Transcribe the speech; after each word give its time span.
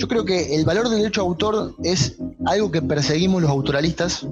Yo 0.00 0.08
creo 0.08 0.24
que 0.24 0.54
el 0.54 0.64
valor 0.64 0.88
del 0.88 1.00
derecho 1.00 1.20
de 1.20 1.26
autor 1.26 1.74
es 1.84 2.16
algo 2.46 2.70
que 2.70 2.80
perseguimos 2.80 3.42
los 3.42 3.50
autoralistas 3.50 4.26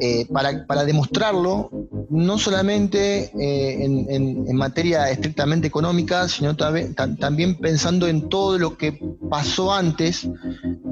eh, 0.00 0.26
para, 0.32 0.84
demostrarlo, 0.84 1.70
no 2.08 2.38
solamente 2.38 3.32
eh, 3.36 3.84
en, 3.84 4.56
materia 4.56 5.10
estrictamente 5.10 5.66
económica, 5.66 6.28
sino 6.28 6.54
también 6.54 7.56
pensando 7.56 8.06
en 8.06 8.28
todo 8.28 8.58
lo 8.58 8.76
que 8.76 8.96
pasó 9.28 9.74
antes 9.74 10.28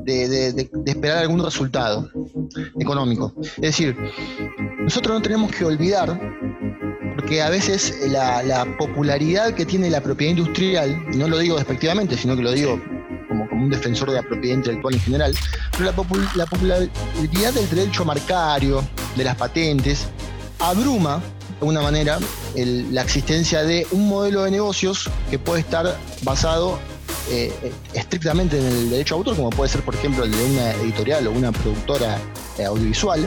de, 0.04 0.68
esperar 0.86 1.18
algún 1.18 1.44
resultado 1.44 2.10
económico. 2.80 3.32
Es 3.58 3.62
decir, 3.62 3.96
nosotros 4.80 5.14
no 5.14 5.22
tenemos 5.22 5.52
que 5.52 5.64
olvidar, 5.64 6.20
porque 7.14 7.42
a 7.42 7.48
veces 7.48 7.94
la, 8.08 8.42
la 8.42 8.76
popularidad 8.76 9.54
que 9.54 9.64
tiene 9.64 9.88
la 9.88 10.00
propiedad 10.00 10.36
industrial, 10.36 11.00
no 11.16 11.28
lo 11.28 11.38
digo 11.38 11.54
despectivamente, 11.54 12.16
sino 12.16 12.34
que 12.34 12.42
lo 12.42 12.50
digo 12.50 12.80
como, 13.54 13.64
un 13.64 13.70
defensor 13.70 14.10
de 14.10 14.16
la 14.16 14.22
propiedad 14.22 14.56
intelectual 14.56 14.94
en 14.94 15.00
general, 15.00 15.34
pero 15.72 15.84
la, 15.84 16.46
popularidad 16.46 17.52
del 17.54 17.70
derecho 17.70 18.04
marcario, 18.04 18.84
de 19.16 19.24
las 19.24 19.36
patentes, 19.36 20.08
abruma 20.58 21.18
de 21.18 21.58
alguna 21.60 21.82
manera 21.82 22.18
la 22.56 23.02
existencia 23.02 23.62
de 23.62 23.86
un 23.92 24.08
modelo 24.08 24.42
de 24.42 24.50
negocios 24.50 25.08
que 25.30 25.38
puede 25.38 25.60
estar 25.60 25.96
basado 26.22 26.78
eh, 27.30 27.52
estrictamente 27.94 28.58
en 28.58 28.66
el 28.66 28.90
derecho 28.90 29.14
a 29.14 29.18
autor, 29.18 29.36
como 29.36 29.50
puede 29.50 29.70
ser, 29.70 29.82
por 29.82 29.94
ejemplo, 29.94 30.24
el 30.24 30.32
de 30.32 30.44
una 30.44 30.72
editorial 30.72 31.26
o 31.28 31.30
una 31.30 31.52
productora 31.52 32.18
eh, 32.58 32.64
audiovisual. 32.64 33.26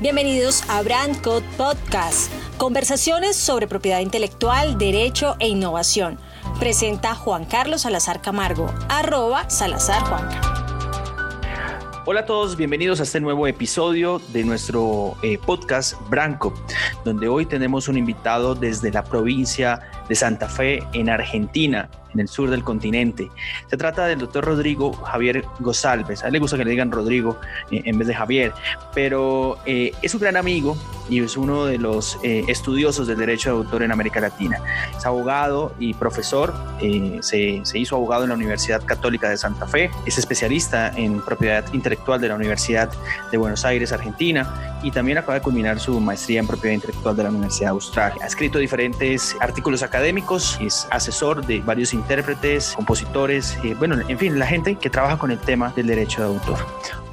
Bienvenidos 0.00 0.64
a 0.68 0.82
Brand 0.82 1.20
Code 1.22 1.46
Podcast, 1.56 2.30
conversaciones 2.58 3.36
sobre 3.36 3.68
propiedad 3.68 4.00
intelectual, 4.00 4.76
derecho 4.76 5.36
e 5.38 5.48
innovación 5.48 6.18
presenta 6.62 7.16
Juan 7.16 7.44
Carlos 7.44 7.80
Salazar 7.80 8.22
Camargo, 8.22 8.72
arroba 8.88 9.50
Salazar 9.50 10.00
Hola 12.06 12.20
a 12.20 12.24
todos, 12.24 12.56
bienvenidos 12.56 13.00
a 13.00 13.02
este 13.02 13.18
nuevo 13.18 13.48
episodio 13.48 14.20
de 14.28 14.44
nuestro 14.44 15.16
eh, 15.24 15.38
podcast 15.38 15.96
Branco, 16.08 16.54
donde 17.04 17.26
hoy 17.26 17.46
tenemos 17.46 17.88
un 17.88 17.96
invitado 17.96 18.54
desde 18.54 18.92
la 18.92 19.02
provincia 19.02 20.01
de 20.12 20.16
Santa 20.16 20.46
Fe 20.46 20.82
en 20.92 21.08
Argentina, 21.08 21.88
en 22.12 22.20
el 22.20 22.28
sur 22.28 22.50
del 22.50 22.62
continente. 22.62 23.30
Se 23.70 23.78
trata 23.78 24.04
del 24.04 24.18
doctor 24.18 24.44
Rodrigo 24.44 24.92
Javier 24.92 25.42
González. 25.58 26.22
A 26.22 26.26
él 26.26 26.34
le 26.34 26.38
gusta 26.38 26.58
que 26.58 26.66
le 26.66 26.70
digan 26.70 26.90
Rodrigo 26.90 27.38
eh, 27.70 27.80
en 27.86 27.96
vez 27.96 28.08
de 28.08 28.14
Javier, 28.14 28.52
pero 28.94 29.56
eh, 29.64 29.92
es 30.02 30.12
un 30.14 30.20
gran 30.20 30.36
amigo 30.36 30.76
y 31.08 31.22
es 31.22 31.38
uno 31.38 31.64
de 31.64 31.78
los 31.78 32.18
eh, 32.22 32.44
estudiosos 32.46 33.06
del 33.06 33.16
derecho 33.16 33.48
de 33.48 33.56
autor 33.56 33.82
en 33.82 33.90
América 33.90 34.20
Latina. 34.20 34.60
Es 34.94 35.06
abogado 35.06 35.74
y 35.78 35.94
profesor, 35.94 36.52
se, 37.20 37.60
se, 37.64 37.78
hizo 37.78 37.96
abogado 37.96 38.24
en 38.24 38.28
la 38.28 38.34
Universidad 38.34 38.84
Católica 38.84 39.30
de 39.30 39.38
Santa 39.38 39.66
Fe, 39.66 39.90
es 40.04 40.18
especialista 40.18 40.92
en 40.94 41.22
propiedad 41.22 41.64
intelectual 41.72 42.20
de 42.20 42.28
la 42.28 42.34
Universidad 42.34 42.90
de 43.30 43.38
Buenos 43.38 43.64
Aires, 43.64 43.92
Argentina, 43.92 44.78
y 44.82 44.90
también 44.90 45.18
acaba 45.18 45.34
de 45.34 45.40
culminar 45.40 45.78
su 45.78 45.98
maestría 46.00 46.40
en 46.40 46.46
propiedad 46.46 46.74
intelectual 46.74 47.16
de 47.16 47.22
la 47.22 47.30
Universidad 47.30 47.66
de 47.66 47.70
Australia. 47.70 48.18
Ha 48.22 48.26
escrito 48.26 48.58
diferentes 48.58 49.36
artículos 49.40 49.82
académicos, 49.82 50.01
es 50.04 50.88
asesor 50.90 51.46
de 51.46 51.60
varios 51.60 51.94
intérpretes, 51.94 52.72
compositores, 52.74 53.58
eh, 53.62 53.74
bueno, 53.78 53.96
en 54.08 54.18
fin, 54.18 54.38
la 54.38 54.46
gente 54.46 54.74
que 54.74 54.90
trabaja 54.90 55.16
con 55.16 55.30
el 55.30 55.38
tema 55.38 55.72
del 55.76 55.86
derecho 55.86 56.22
de 56.22 56.28
autor. 56.28 56.58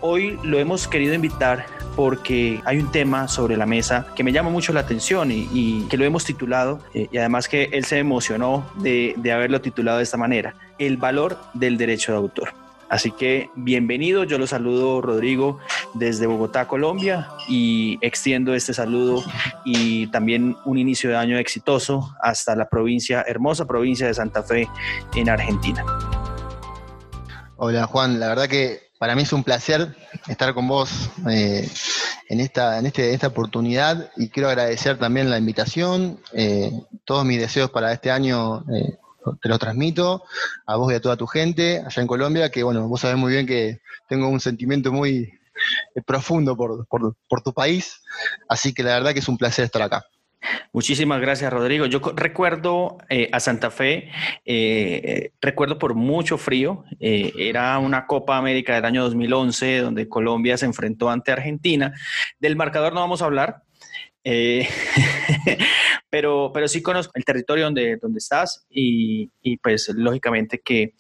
Hoy 0.01 0.39
lo 0.43 0.59
hemos 0.59 0.87
querido 0.87 1.13
invitar 1.13 1.65
porque 1.95 2.61
hay 2.65 2.79
un 2.79 2.91
tema 2.91 3.27
sobre 3.27 3.57
la 3.57 3.65
mesa 3.65 4.07
que 4.15 4.23
me 4.23 4.31
llama 4.31 4.49
mucho 4.49 4.73
la 4.73 4.79
atención 4.81 5.29
y, 5.31 5.85
que 5.89 5.97
lo 5.97 6.05
hemos 6.05 6.25
titulado, 6.25 6.79
eh, 6.93 7.07
y 7.11 7.17
además 7.17 7.47
que 7.47 7.65
él 7.73 7.85
se 7.85 7.99
emocionó 7.99 8.65
de, 8.75 9.13
de 9.17 9.31
haberlo 9.31 9.61
titulado 9.61 9.97
de 9.97 10.03
esta 10.03 10.17
manera, 10.17 10.55
el 10.77 10.97
valor 10.97 11.37
del 11.53 11.77
derecho 11.77 12.11
de 12.11 12.17
autor. 12.17 12.53
Así 12.89 13.11
que 13.11 13.51
bienvenido, 13.55 14.23
yo 14.23 14.39
lo 14.39 14.47
saludo 14.47 14.99
Rodrigo 14.99 15.59
desde 15.93 16.25
Bogotá, 16.25 16.67
Colombia, 16.67 17.29
y 17.47 17.99
extiendo 18.01 18.55
este 18.55 18.73
saludo 18.73 19.23
y 19.63 20.07
también 20.07 20.57
un 20.65 20.79
inicio 20.79 21.11
de 21.11 21.15
año 21.15 21.37
exitoso 21.37 22.15
hasta 22.19 22.55
la 22.55 22.67
provincia, 22.67 23.23
hermosa 23.27 23.65
provincia 23.65 24.07
de 24.07 24.15
Santa 24.15 24.41
Fe 24.41 24.67
en 25.15 25.29
Argentina. 25.29 25.85
Hola 27.57 27.85
Juan, 27.85 28.19
la 28.19 28.29
verdad 28.29 28.47
que 28.47 28.89
para 28.97 29.15
mí 29.15 29.21
es 29.21 29.33
un 29.33 29.43
placer 29.43 29.95
estar 30.27 30.55
con 30.55 30.67
vos 30.67 31.11
eh, 31.29 31.69
en, 32.27 32.39
esta, 32.39 32.79
en, 32.79 32.87
este, 32.87 33.13
esta 33.13 33.27
oportunidad 33.27 34.09
y 34.17 34.29
quiero 34.29 34.49
agradecer 34.49 34.97
también 34.97 35.29
la 35.29 35.37
invitación, 35.37 36.19
eh, 36.33 36.71
todos 37.05 37.23
mis 37.23 37.39
deseos 37.39 37.69
para 37.69 37.93
este 37.93 38.09
año. 38.09 38.65
Eh, 38.73 38.97
te 39.41 39.49
lo 39.49 39.59
transmito 39.59 40.23
a 40.65 40.75
vos 40.75 40.91
y 40.91 40.95
a 40.95 41.01
toda 41.01 41.17
tu 41.17 41.27
gente 41.27 41.83
allá 41.85 42.01
en 42.01 42.07
Colombia, 42.07 42.49
que 42.49 42.63
bueno, 42.63 42.87
vos 42.87 43.01
sabés 43.01 43.17
muy 43.17 43.33
bien 43.33 43.45
que 43.45 43.79
tengo 44.07 44.27
un 44.27 44.39
sentimiento 44.39 44.91
muy 44.91 45.39
eh, 45.95 46.01
profundo 46.05 46.55
por, 46.55 47.43
tu 47.43 47.53
país, 47.53 48.01
así 48.47 48.73
que 48.73 48.83
la 48.83 48.93
verdad 48.93 49.13
que 49.13 49.19
es 49.19 49.27
un 49.27 49.37
placer 49.37 49.65
estar 49.65 49.81
acá. 49.81 50.05
Muchísimas 50.71 51.19
gracias, 51.19 51.51
Rodrigo. 51.51 51.85
Yo 51.85 51.99
recuerdo 52.15 52.97
eh, 53.09 53.29
a 53.33 53.41
Santa 53.41 53.71
Fe, 53.71 54.09
eh, 54.45 55.31
recuerdo 55.41 55.77
por 55.77 55.95
mucho 55.95 56.37
frío. 56.37 56.85
era 56.99 57.77
una 57.77 58.07
Copa 58.07 58.37
América 58.37 58.73
del 58.73 58.85
año 58.85 59.03
2011 59.03 59.79
donde 59.79 60.07
Colombia 60.07 60.57
se 60.57 60.65
enfrentó 60.65 61.09
ante 61.09 61.33
Argentina. 61.33 61.93
Del 62.39 62.55
marcador 62.55 62.93
no 62.93 63.01
vamos 63.01 63.21
a 63.21 63.25
hablar, 63.25 63.63
pero, 66.09 66.51
pero 66.53 66.67
sí 66.67 66.81
conozco 66.81 67.13
el 67.15 67.25
territorio 67.25 67.65
donde, 67.65 67.97
donde 67.97 68.19
estás 68.19 68.65
y, 68.69 69.29
pues 69.61 69.89
lógicamente 69.89 70.59
que 70.59 70.93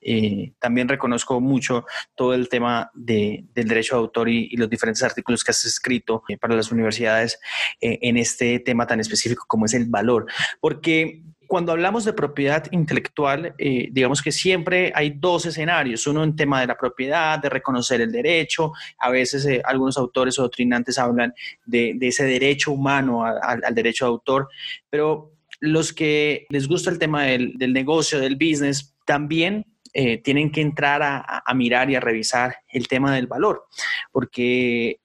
eh, 0.00 0.52
también 0.58 0.88
reconozco 0.88 1.40
mucho 1.40 1.84
todo 2.16 2.34
el 2.34 2.48
tema 2.48 2.90
del 2.94 3.46
derecho 3.54 3.96
de 3.96 4.00
autor 4.00 4.28
y, 4.28 4.56
los 4.56 4.68
diferentes 4.68 5.02
artículos 5.02 5.44
que 5.44 5.52
has 5.52 5.64
escrito 5.64 6.24
eh, 6.28 6.36
para 6.36 6.56
las 6.56 6.72
universidades 6.72 7.38
en 7.80 8.16
este 8.16 8.58
tema 8.58 8.86
tan 8.86 9.00
específico 9.00 9.44
como 9.46 9.66
es 9.66 9.74
el 9.74 9.86
valor, 9.86 10.26
porque 10.60 11.22
cuando 11.52 11.72
hablamos 11.72 12.06
de 12.06 12.14
propiedad 12.14 12.64
intelectual, 12.70 13.54
eh, 13.58 13.88
digamos 13.92 14.22
que 14.22 14.32
siempre 14.32 14.90
hay 14.94 15.10
dos 15.10 15.44
escenarios. 15.44 16.06
Uno 16.06 16.24
en 16.24 16.34
tema 16.34 16.62
de 16.62 16.66
la 16.66 16.78
propiedad, 16.78 17.38
de 17.38 17.50
reconocer 17.50 18.00
el 18.00 18.10
derecho. 18.10 18.72
A 18.98 19.10
veces 19.10 19.44
eh, 19.44 19.60
algunos 19.62 19.98
autores 19.98 20.38
o 20.38 20.44
doctrinantes 20.44 20.96
hablan 20.96 21.34
de, 21.66 21.94
ese 22.00 22.24
derecho 22.24 22.72
humano 22.72 23.26
al 23.26 23.74
derecho 23.74 24.06
de 24.06 24.12
autor, 24.12 24.48
pero 24.88 25.32
los 25.60 25.92
que 25.92 26.46
les 26.48 26.66
gusta 26.66 26.88
el 26.88 26.98
tema 26.98 27.24
del, 27.24 27.58
negocio, 27.58 28.18
del 28.18 28.36
business, 28.36 28.94
también 29.04 29.66
eh, 29.92 30.22
tienen 30.22 30.50
que 30.50 30.62
entrar 30.62 31.02
a, 31.02 31.54
mirar 31.54 31.90
y 31.90 31.96
a 31.96 32.00
revisar 32.00 32.56
el 32.70 32.88
tema 32.88 33.14
del 33.14 33.26
valor, 33.26 33.66
porque 34.10 35.00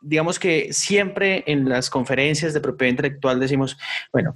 digamos 0.00 0.38
que 0.38 0.72
siempre 0.72 1.44
en 1.46 1.68
las 1.68 1.90
conferencias 1.90 2.54
de 2.54 2.62
propiedad 2.62 2.92
intelectual 2.92 3.38
decimos, 3.38 3.76
bueno, 4.10 4.34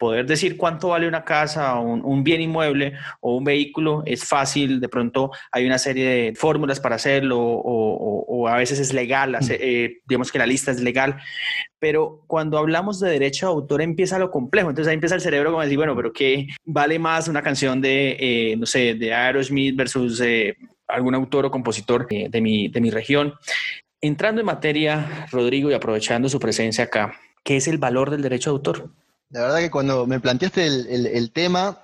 poder 0.00 0.24
decir 0.24 0.56
cuánto 0.56 0.88
vale 0.88 1.06
una 1.06 1.22
casa, 1.22 1.78
un, 1.78 2.02
un, 2.02 2.24
bien 2.24 2.40
inmueble 2.40 2.94
o 3.20 3.36
un 3.36 3.44
vehículo 3.44 4.02
es 4.06 4.24
fácil, 4.24 4.80
de 4.80 4.88
pronto 4.88 5.30
hay 5.52 5.66
una 5.66 5.76
serie 5.76 6.08
de 6.08 6.34
fórmulas 6.34 6.80
para 6.80 6.96
hacerlo 6.96 7.38
o, 7.38 8.48
a 8.48 8.56
veces 8.56 8.78
es 8.80 8.94
legal, 8.94 9.32
mm. 9.32 9.44
eh, 9.50 9.98
digamos 10.08 10.32
que 10.32 10.38
la 10.38 10.46
lista 10.46 10.70
es 10.70 10.80
legal, 10.80 11.18
pero 11.78 12.24
cuando 12.26 12.56
hablamos 12.56 12.98
de 12.98 13.10
derecho 13.10 13.46
de 13.46 13.52
autor 13.52 13.82
empieza 13.82 14.18
lo 14.18 14.30
complejo, 14.30 14.70
entonces 14.70 14.88
ahí 14.88 14.94
empieza 14.94 15.16
el 15.16 15.20
cerebro 15.20 15.50
como 15.50 15.62
decir, 15.62 15.76
bueno, 15.76 15.94
pero 15.94 16.14
¿qué 16.14 16.46
vale 16.64 16.98
más 16.98 17.28
una 17.28 17.42
canción 17.42 17.82
de, 17.82 18.16
eh, 18.18 18.56
no 18.56 18.64
sé, 18.64 18.94
de 18.94 19.12
Aerosmith 19.12 19.76
versus 19.76 20.18
eh, 20.22 20.56
algún 20.88 21.14
autor 21.14 21.44
o 21.44 21.50
compositor 21.50 22.08
de, 22.08 22.40
mi, 22.40 22.68
de 22.68 22.80
mi 22.80 22.90
región? 22.90 23.34
Entrando 24.00 24.40
en 24.40 24.46
materia, 24.46 25.26
Rodrigo, 25.30 25.70
y 25.70 25.74
aprovechando 25.74 26.30
su 26.30 26.40
presencia 26.40 26.84
acá, 26.84 27.20
¿qué 27.44 27.58
es 27.58 27.68
el 27.68 27.76
valor 27.76 28.08
del 28.08 28.22
derecho 28.22 28.48
de 28.48 28.56
autor? 28.56 28.90
La 29.30 29.42
verdad 29.42 29.58
que 29.58 29.70
cuando 29.70 30.06
me 30.06 30.18
planteaste 30.18 30.66
el, 30.66 31.30
tema, 31.30 31.78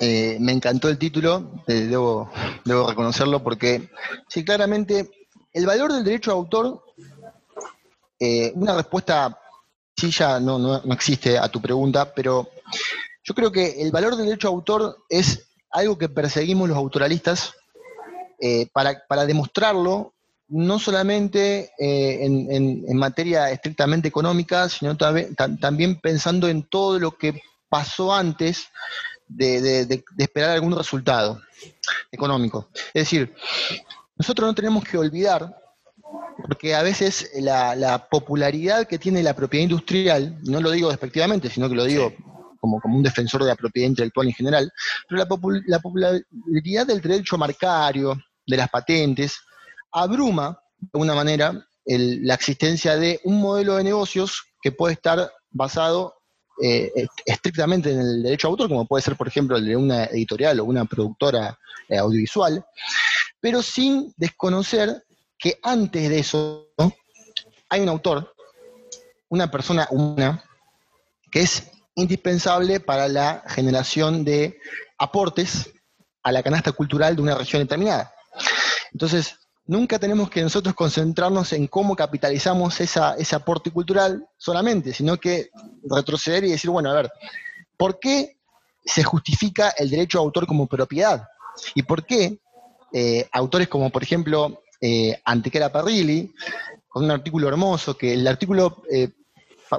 eh, 0.00 0.38
me 0.40 0.52
encantó 0.52 0.88
el 0.88 0.96
título, 0.96 1.62
eh, 1.66 1.74
debo, 1.74 2.30
debo 2.64 2.88
reconocerlo, 2.88 3.42
porque 3.42 3.90
sí, 4.28 4.42
claramente 4.46 5.10
el 5.52 5.66
valor 5.66 5.92
del 5.92 6.04
derecho 6.04 6.30
de 6.30 6.36
autor, 6.38 6.82
eh, 8.18 8.52
una 8.54 8.74
respuesta 8.74 9.38
sí 9.94 10.10
ya 10.10 10.40
no, 10.40 10.58
no, 10.58 10.76
existe 10.94 11.36
a 11.36 11.48
tu 11.48 11.60
pregunta, 11.60 12.14
pero 12.14 12.48
yo 13.24 13.34
creo 13.34 13.52
que 13.52 13.82
el 13.82 13.90
valor 13.90 14.16
del 14.16 14.24
derecho 14.24 14.48
de 14.48 14.54
autor 14.54 14.96
es 15.10 15.50
algo 15.70 15.98
que 15.98 16.08
perseguimos 16.08 16.66
los 16.66 16.78
autoralistas 16.78 17.54
para, 18.72 19.02
para 19.06 19.26
demostrarlo 19.26 20.14
no 20.50 20.78
solamente 20.78 21.70
eh, 21.78 22.24
en, 22.24 22.96
materia 22.96 23.50
estrictamente 23.50 24.08
económica, 24.08 24.68
sino 24.68 24.96
también 24.96 26.00
pensando 26.00 26.48
en 26.48 26.64
todo 26.64 26.98
lo 26.98 27.12
que 27.16 27.40
pasó 27.68 28.12
antes 28.12 28.66
de, 29.28 30.02
esperar 30.18 30.50
algún 30.50 30.76
resultado 30.76 31.40
económico. 32.10 32.68
Es 32.92 33.04
decir, 33.04 33.32
nosotros 34.16 34.48
no 34.48 34.54
tenemos 34.54 34.84
que 34.84 34.98
olvidar, 34.98 35.56
porque 36.42 36.74
a 36.74 36.82
veces 36.82 37.30
la, 37.36 38.08
popularidad 38.10 38.88
que 38.88 38.98
tiene 38.98 39.22
la 39.22 39.34
propiedad 39.34 39.62
industrial, 39.62 40.36
no 40.42 40.60
lo 40.60 40.72
digo 40.72 40.90
despectivamente, 40.90 41.48
sino 41.48 41.68
que 41.68 41.76
lo 41.76 41.84
digo 41.84 42.12
como, 42.60 42.80
como 42.80 42.96
un 42.96 43.02
defensor 43.04 43.42
de 43.42 43.48
la 43.48 43.56
propiedad 43.56 43.88
intelectual 43.88 44.26
en 44.26 44.34
general, 44.34 44.72
pero 45.08 45.24
la, 45.24 45.62
la 45.66 45.78
popularidad 45.78 46.86
del 46.86 47.00
derecho 47.00 47.38
marcario, 47.38 48.20
de 48.44 48.56
las 48.56 48.68
patentes, 48.68 49.38
abruma 49.92 50.60
de 50.78 50.88
alguna 50.94 51.14
manera 51.14 51.66
la 51.86 52.34
existencia 52.34 52.96
de 52.96 53.20
un 53.24 53.40
modelo 53.40 53.76
de 53.76 53.84
negocios 53.84 54.44
que 54.62 54.72
puede 54.72 54.94
estar 54.94 55.32
basado 55.50 56.14
eh, 56.62 57.06
estrictamente 57.24 57.90
en 57.90 58.00
el 58.00 58.22
derecho 58.22 58.48
de 58.48 58.50
autor, 58.52 58.68
como 58.68 58.86
puede 58.86 59.02
ser, 59.02 59.16
por 59.16 59.26
ejemplo, 59.26 59.56
el 59.56 59.64
de 59.64 59.76
una 59.76 60.04
editorial 60.04 60.60
o 60.60 60.64
una 60.64 60.84
productora 60.84 61.58
eh, 61.88 61.96
audiovisual, 61.96 62.64
pero 63.40 63.62
sin 63.62 64.12
desconocer 64.16 65.04
que 65.38 65.58
antes 65.62 66.08
de 66.08 66.18
eso 66.18 66.68
hay 67.68 67.80
un 67.80 67.88
autor, 67.88 68.34
una 69.28 69.50
persona 69.50 69.88
humana, 69.90 70.44
que 71.30 71.40
es 71.40 71.70
indispensable 71.94 72.80
para 72.80 73.08
la 73.08 73.42
generación 73.48 74.24
de 74.24 74.58
aportes 74.98 75.70
a 76.22 76.30
la 76.30 76.42
canasta 76.42 76.72
cultural 76.72 77.16
de 77.16 77.22
una 77.22 77.34
región 77.34 77.62
determinada. 77.62 78.12
Entonces, 78.92 79.39
nunca 79.70 80.00
tenemos 80.00 80.28
que 80.28 80.42
nosotros 80.42 80.74
concentrarnos 80.74 81.52
en 81.52 81.68
cómo 81.68 81.94
capitalizamos 81.94 82.80
ese 82.80 83.36
aporte 83.36 83.70
cultural 83.70 84.26
solamente, 84.36 84.92
sino 84.92 85.16
que 85.16 85.50
retroceder 85.84 86.42
y 86.42 86.50
decir, 86.50 86.70
bueno, 86.70 86.90
a 86.90 86.94
ver, 86.94 87.12
¿por 87.76 88.00
qué 88.00 88.36
se 88.84 89.04
justifica 89.04 89.68
el 89.78 89.88
derecho 89.88 90.18
a 90.18 90.22
autor 90.22 90.48
como 90.48 90.66
propiedad? 90.66 91.22
¿Y 91.76 91.84
por 91.84 92.04
qué 92.04 92.40
eh, 92.92 93.28
autores 93.30 93.68
como, 93.68 93.90
por 93.90 94.02
ejemplo, 94.02 94.60
eh, 94.80 95.20
Antequera 95.24 95.70
Parrilli, 95.70 96.34
con 96.88 97.04
un 97.04 97.12
artículo 97.12 97.46
hermoso, 97.46 97.96
que 97.96 98.14
el 98.14 98.26
artículo 98.26 98.82
eh, 98.90 99.10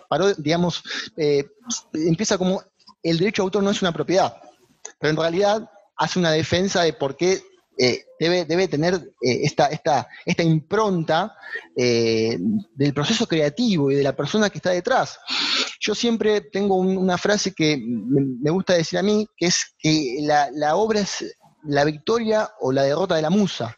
paró, 0.08 0.34
digamos, 0.36 0.84
empieza 1.92 2.38
como 2.38 2.64
el 3.04 3.18
derecho 3.18 3.42
a 3.42 3.44
autor 3.44 3.62
no 3.62 3.72
es 3.72 3.82
una 3.82 3.92
propiedad, 3.92 4.38
pero 4.98 5.12
en 5.12 5.18
realidad 5.18 5.70
hace 5.98 6.18
una 6.18 6.32
defensa 6.32 6.84
de 6.84 6.94
por 6.94 7.18
qué 7.18 7.42
eh, 7.84 8.06
debe, 8.20 8.68
tener 8.68 8.94
eh, 8.94 9.40
esta, 9.42 9.66
esta, 9.66 10.08
esta, 10.24 10.44
impronta 10.44 11.36
del 11.76 12.94
proceso 12.94 13.26
creativo 13.26 13.90
y 13.90 13.96
de 13.96 14.04
la 14.04 14.16
persona 14.16 14.52
que 14.52 14.60
está 14.60 14.70
detrás. 14.70 15.18
Yo 15.80 15.96
siempre 15.96 16.42
tengo 16.42 16.76
una 16.76 17.18
frase 17.18 17.54
que 17.54 17.82
me, 17.84 18.52
gusta 18.52 18.74
decir 18.74 19.00
a 19.00 19.02
mí, 19.02 19.28
que 19.36 19.48
es 19.48 19.74
que 19.80 20.20
la, 20.22 20.76
obra 20.76 21.00
es 21.00 21.36
la 21.64 21.84
victoria 21.84 22.52
o 22.60 22.72
la 22.72 22.84
derrota 22.84 23.16
de 23.16 23.24
la 23.24 23.32
musa. 23.32 23.76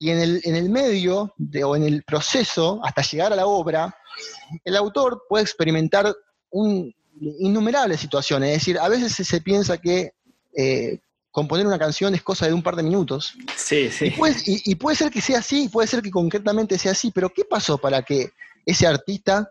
Y 0.00 0.10
en 0.10 0.18
el, 0.18 0.40
en 0.42 0.56
el 0.56 0.68
medio 0.68 1.32
o 1.64 1.76
en 1.76 1.84
el 1.84 2.02
proceso, 2.02 2.80
hasta 2.82 3.02
llegar 3.02 3.32
a 3.32 3.36
la 3.36 3.46
obra, 3.46 3.94
el 4.64 4.74
autor 4.74 5.22
puede 5.28 5.44
experimentar 5.44 6.12
innumerables 7.20 8.00
situaciones. 8.00 8.50
Es 8.50 8.56
decir, 8.56 8.78
a 8.80 8.88
veces 8.88 9.24
se 9.24 9.40
piensa 9.40 9.78
que 9.78 10.14
eh, 10.56 10.98
componer 11.30 11.66
una 11.66 11.78
canción 11.78 12.14
es 12.14 12.22
cosa 12.22 12.46
de 12.46 12.52
un 12.52 12.62
par 12.62 12.76
de 12.76 12.82
minutos. 12.82 13.34
Sí, 13.56 13.90
sí. 13.90 14.06
Y 14.06 14.74
puede, 14.74 14.96
ser 14.96 15.10
que 15.10 15.20
sea 15.20 15.38
así, 15.38 15.68
puede 15.68 15.88
ser 15.88 16.02
que 16.02 16.10
concretamente 16.10 16.78
sea 16.78 16.92
así, 16.92 17.10
pero 17.10 17.30
¿qué 17.30 17.44
pasó 17.44 17.78
para 17.78 18.02
que 18.02 18.32
ese 18.66 18.86
artista 18.86 19.50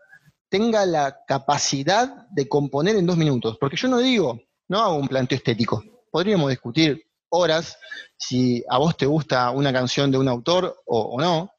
tenga 0.50 0.86
la 0.86 1.18
capacidad 1.28 2.28
de 2.30 2.48
componer 2.48 2.96
en 2.96 3.06
dos 3.06 3.18
minutos? 3.18 3.58
Porque 3.60 3.78
yo 3.78 3.88
no 3.88 4.00
digo, 4.00 4.42
no 4.68 4.80
hago 4.80 4.96
un 4.96 5.08
planteo 5.08 5.38
estético. 5.38 5.84
Podríamos 6.12 6.50
discutir 6.50 7.06
horas 7.30 7.78
si 8.18 8.64
a 8.70 8.78
vos 8.78 8.98
te 8.98 9.06
gusta 9.06 9.52
una 9.52 9.72
canción 9.72 10.12
de 10.12 10.18
un 10.18 10.28
autor 10.28 10.82
o 10.86 11.20
no, 11.20 11.52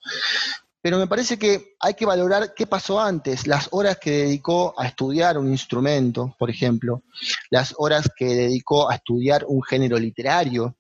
pero 0.82 0.99
me 0.99 1.06
parece 1.06 1.38
que 1.38 1.75
hay 1.81 1.94
que 1.94 2.06
valorar 2.06 2.55
qué 2.55 2.67
pasó 2.67 3.00
antes, 3.00 3.47
las 3.47 3.69
horas 3.71 3.99
que 3.99 4.11
dedicó 4.11 4.75
a 4.79 4.87
estudiar 4.87 5.37
un 5.37 5.50
instrumento, 5.50 6.35
por 6.38 6.50
ejemplo, 6.50 7.03
las 7.50 7.75
horas 7.77 8.11
que 8.17 8.27
dedicó 8.27 8.91
a 8.91 8.94
estudiar 8.94 9.44
un 9.47 9.62
género 9.62 9.99
literario. 9.99 10.77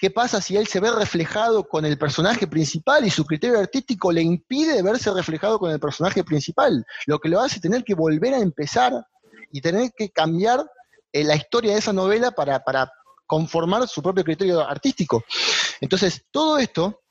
¿Qué 0.00 0.10
pasa 0.10 0.40
si 0.40 0.56
él 0.56 0.66
se 0.66 0.80
ve 0.80 0.90
reflejado 0.90 1.68
con 1.68 1.84
el 1.84 1.98
personaje 1.98 2.46
principal 2.46 3.06
y 3.06 3.10
su 3.10 3.24
criterio 3.24 3.60
artístico 3.60 4.10
le 4.10 4.22
impide 4.22 4.82
verse 4.82 5.12
reflejado 5.12 5.58
con 5.58 5.70
el 5.70 5.78
personaje 5.78 6.24
principal? 6.24 6.84
Lo 7.06 7.18
que 7.18 7.28
lo 7.28 7.40
hace 7.40 7.60
tener 7.60 7.84
que 7.84 7.94
volver 7.94 8.34
a 8.34 8.40
empezar 8.40 8.92
y 9.52 9.60
tener 9.60 9.92
que 9.96 10.10
cambiar 10.10 10.64
eh, 11.12 11.24
la 11.24 11.36
historia 11.36 11.72
de 11.72 11.78
esa 11.78 11.92
novela 11.92 12.30
para, 12.32 12.58
para 12.64 12.90
conformar 13.26 13.86
su 13.86 14.02
propio 14.02 14.24
criterio 14.24 14.66
artístico. 14.66 15.22
Entonces, 15.80 16.24
todo 16.30 16.58
esto 16.58 17.01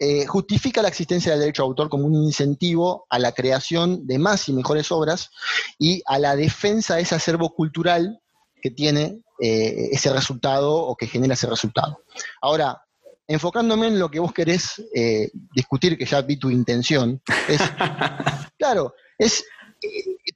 eh, 0.00 0.26
justifica 0.26 0.80
la 0.80 0.88
existencia 0.88 1.32
del 1.32 1.40
derecho 1.40 1.62
de 1.64 1.68
autor 1.68 1.88
como 1.88 2.06
un 2.06 2.14
incentivo 2.14 3.06
a 3.10 3.18
la 3.18 3.32
creación 3.32 4.06
de 4.06 4.20
más 4.20 4.48
y 4.48 4.52
mejores 4.52 4.92
obras 4.92 5.30
y 5.76 6.02
a 6.06 6.20
la 6.20 6.36
defensa 6.36 6.94
de 6.94 7.02
ese 7.02 7.16
acervo 7.16 7.52
cultural 7.52 8.20
que 8.62 8.70
tiene 8.70 9.22
eh, 9.40 9.88
ese 9.90 10.12
resultado 10.12 10.72
o 10.72 10.94
que 10.96 11.08
genera 11.08 11.34
ese 11.34 11.48
resultado. 11.48 12.04
Ahora, 12.40 12.80
enfocándome 13.26 13.88
en 13.88 13.98
lo 13.98 14.08
que 14.08 14.20
vos 14.20 14.32
querés 14.32 14.80
eh, 14.94 15.32
discutir, 15.52 15.98
que 15.98 16.06
ya 16.06 16.22
vi 16.22 16.36
tu 16.36 16.48
intención, 16.48 17.20
es, 17.48 17.60
claro, 18.58 18.94
es 19.18 19.44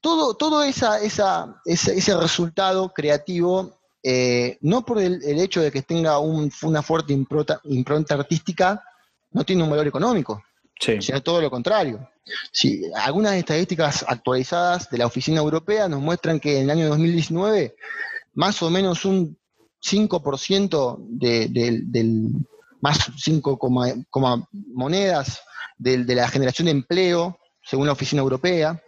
todo, 0.01 0.35
todo 0.35 0.65
esa, 0.65 0.99
ese, 0.99 2.17
resultado 2.17 2.93
creativo, 2.93 3.79
no 4.61 4.85
por 4.85 5.01
el, 5.01 5.23
hecho 5.39 5.61
de 5.61 5.71
que 5.71 5.83
tenga 5.83 6.19
una 6.19 6.83
fuerte 6.83 7.13
impronta 7.13 8.15
artística, 8.15 8.83
no 9.33 9.45
tiene 9.45 9.63
un 9.63 9.71
valor 9.71 9.87
económico, 9.87 10.43
sino 10.79 11.23
todo 11.23 11.41
lo 11.41 11.51
contrario. 11.51 12.09
Si, 12.53 12.85
algunas 12.95 13.35
estadísticas 13.35 14.05
actualizadas 14.07 14.89
de 14.91 14.99
la 14.99 15.07
Oficina 15.07 15.41
Europea 15.41 15.89
nos 15.89 16.01
muestran 16.01 16.39
que 16.39 16.59
en 16.59 16.65
el 16.65 16.71
año 16.71 16.89
2019 16.89 17.75
más 18.35 18.63
o 18.63 18.71
menos 18.71 19.05
un 19.05 19.39
5% 19.85 20.97
de, 21.01 21.49
del, 21.49 22.31
más 22.81 23.11
5, 23.17 23.59
monedas 24.75 25.43
de, 25.79 25.99
la 25.99 26.29
generación 26.29 26.67
de 26.67 26.73
empleo, 26.73 27.39
según 27.63 27.87
la 27.87 27.93
Oficina 27.93 28.23
Europea, 28.23 28.81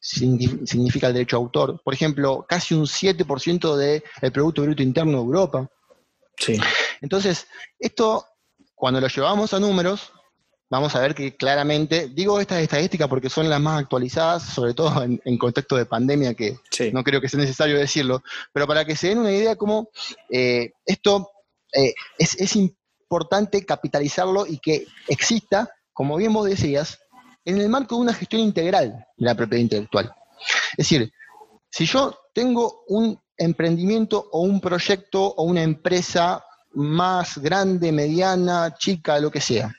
significa 0.00 1.06
el 1.06 1.14
derecho 1.14 1.36
a 1.36 1.40
autor. 1.40 1.80
Por 1.82 1.94
ejemplo, 1.94 2.44
casi 2.48 2.74
un 2.74 2.84
7% 2.84 3.76
del 3.76 4.32
Producto 4.32 4.62
Bruto 4.62 4.82
Interno 4.82 5.12
de 5.12 5.24
Europa. 5.24 5.70
Sí. 6.36 6.58
Entonces, 7.00 7.46
esto 7.78 8.26
cuando 8.74 9.00
lo 9.00 9.08
llevamos 9.08 9.54
a 9.54 9.60
números, 9.60 10.12
vamos 10.70 10.94
a 10.96 11.00
ver 11.00 11.14
que 11.14 11.36
claramente, 11.36 12.08
digo 12.08 12.40
estas 12.40 12.60
estadísticas 12.60 13.08
porque 13.08 13.30
son 13.30 13.48
las 13.48 13.60
más 13.60 13.80
actualizadas, 13.80 14.42
sobre 14.42 14.74
todo 14.74 15.02
en, 15.02 15.38
contexto 15.38 15.76
de 15.76 15.86
pandemia, 15.86 16.34
que 16.34 16.58
no 16.92 17.04
creo 17.04 17.20
que 17.20 17.28
sea 17.28 17.40
necesario 17.40 17.78
decirlo, 17.78 18.22
pero 18.52 18.66
para 18.66 18.84
que 18.84 18.96
se 18.96 19.08
den 19.08 19.18
una 19.18 19.32
idea 19.32 19.50
de 19.50 19.56
cómo 19.56 19.90
eh, 20.30 20.72
esto 20.84 21.30
eh, 21.72 21.94
es, 22.18 22.56
importante 22.56 23.64
capitalizarlo 23.64 24.46
y 24.46 24.58
que 24.58 24.86
exista, 25.06 25.70
como 25.92 26.16
bien 26.16 26.32
vos 26.32 26.48
decías, 26.48 26.98
en 27.44 27.60
el 27.60 27.68
marco 27.68 27.94
de 27.94 28.00
una 28.00 28.14
gestión 28.14 28.42
integral 28.42 29.06
de 29.16 29.26
la 29.26 29.34
propiedad 29.34 29.62
intelectual. 29.62 30.12
Es 30.72 30.88
decir, 30.88 31.12
si 31.70 31.86
yo 31.86 32.18
tengo 32.32 32.82
un 32.88 33.20
emprendimiento 33.36 34.28
o 34.32 34.40
un 34.40 34.60
proyecto 34.60 35.22
o 35.22 35.44
una 35.44 35.62
empresa 35.62 36.44
más 36.74 37.38
grande, 37.38 37.92
mediana, 37.92 38.74
chica, 38.76 39.18
lo 39.18 39.30
que 39.30 39.40
sea. 39.40 39.74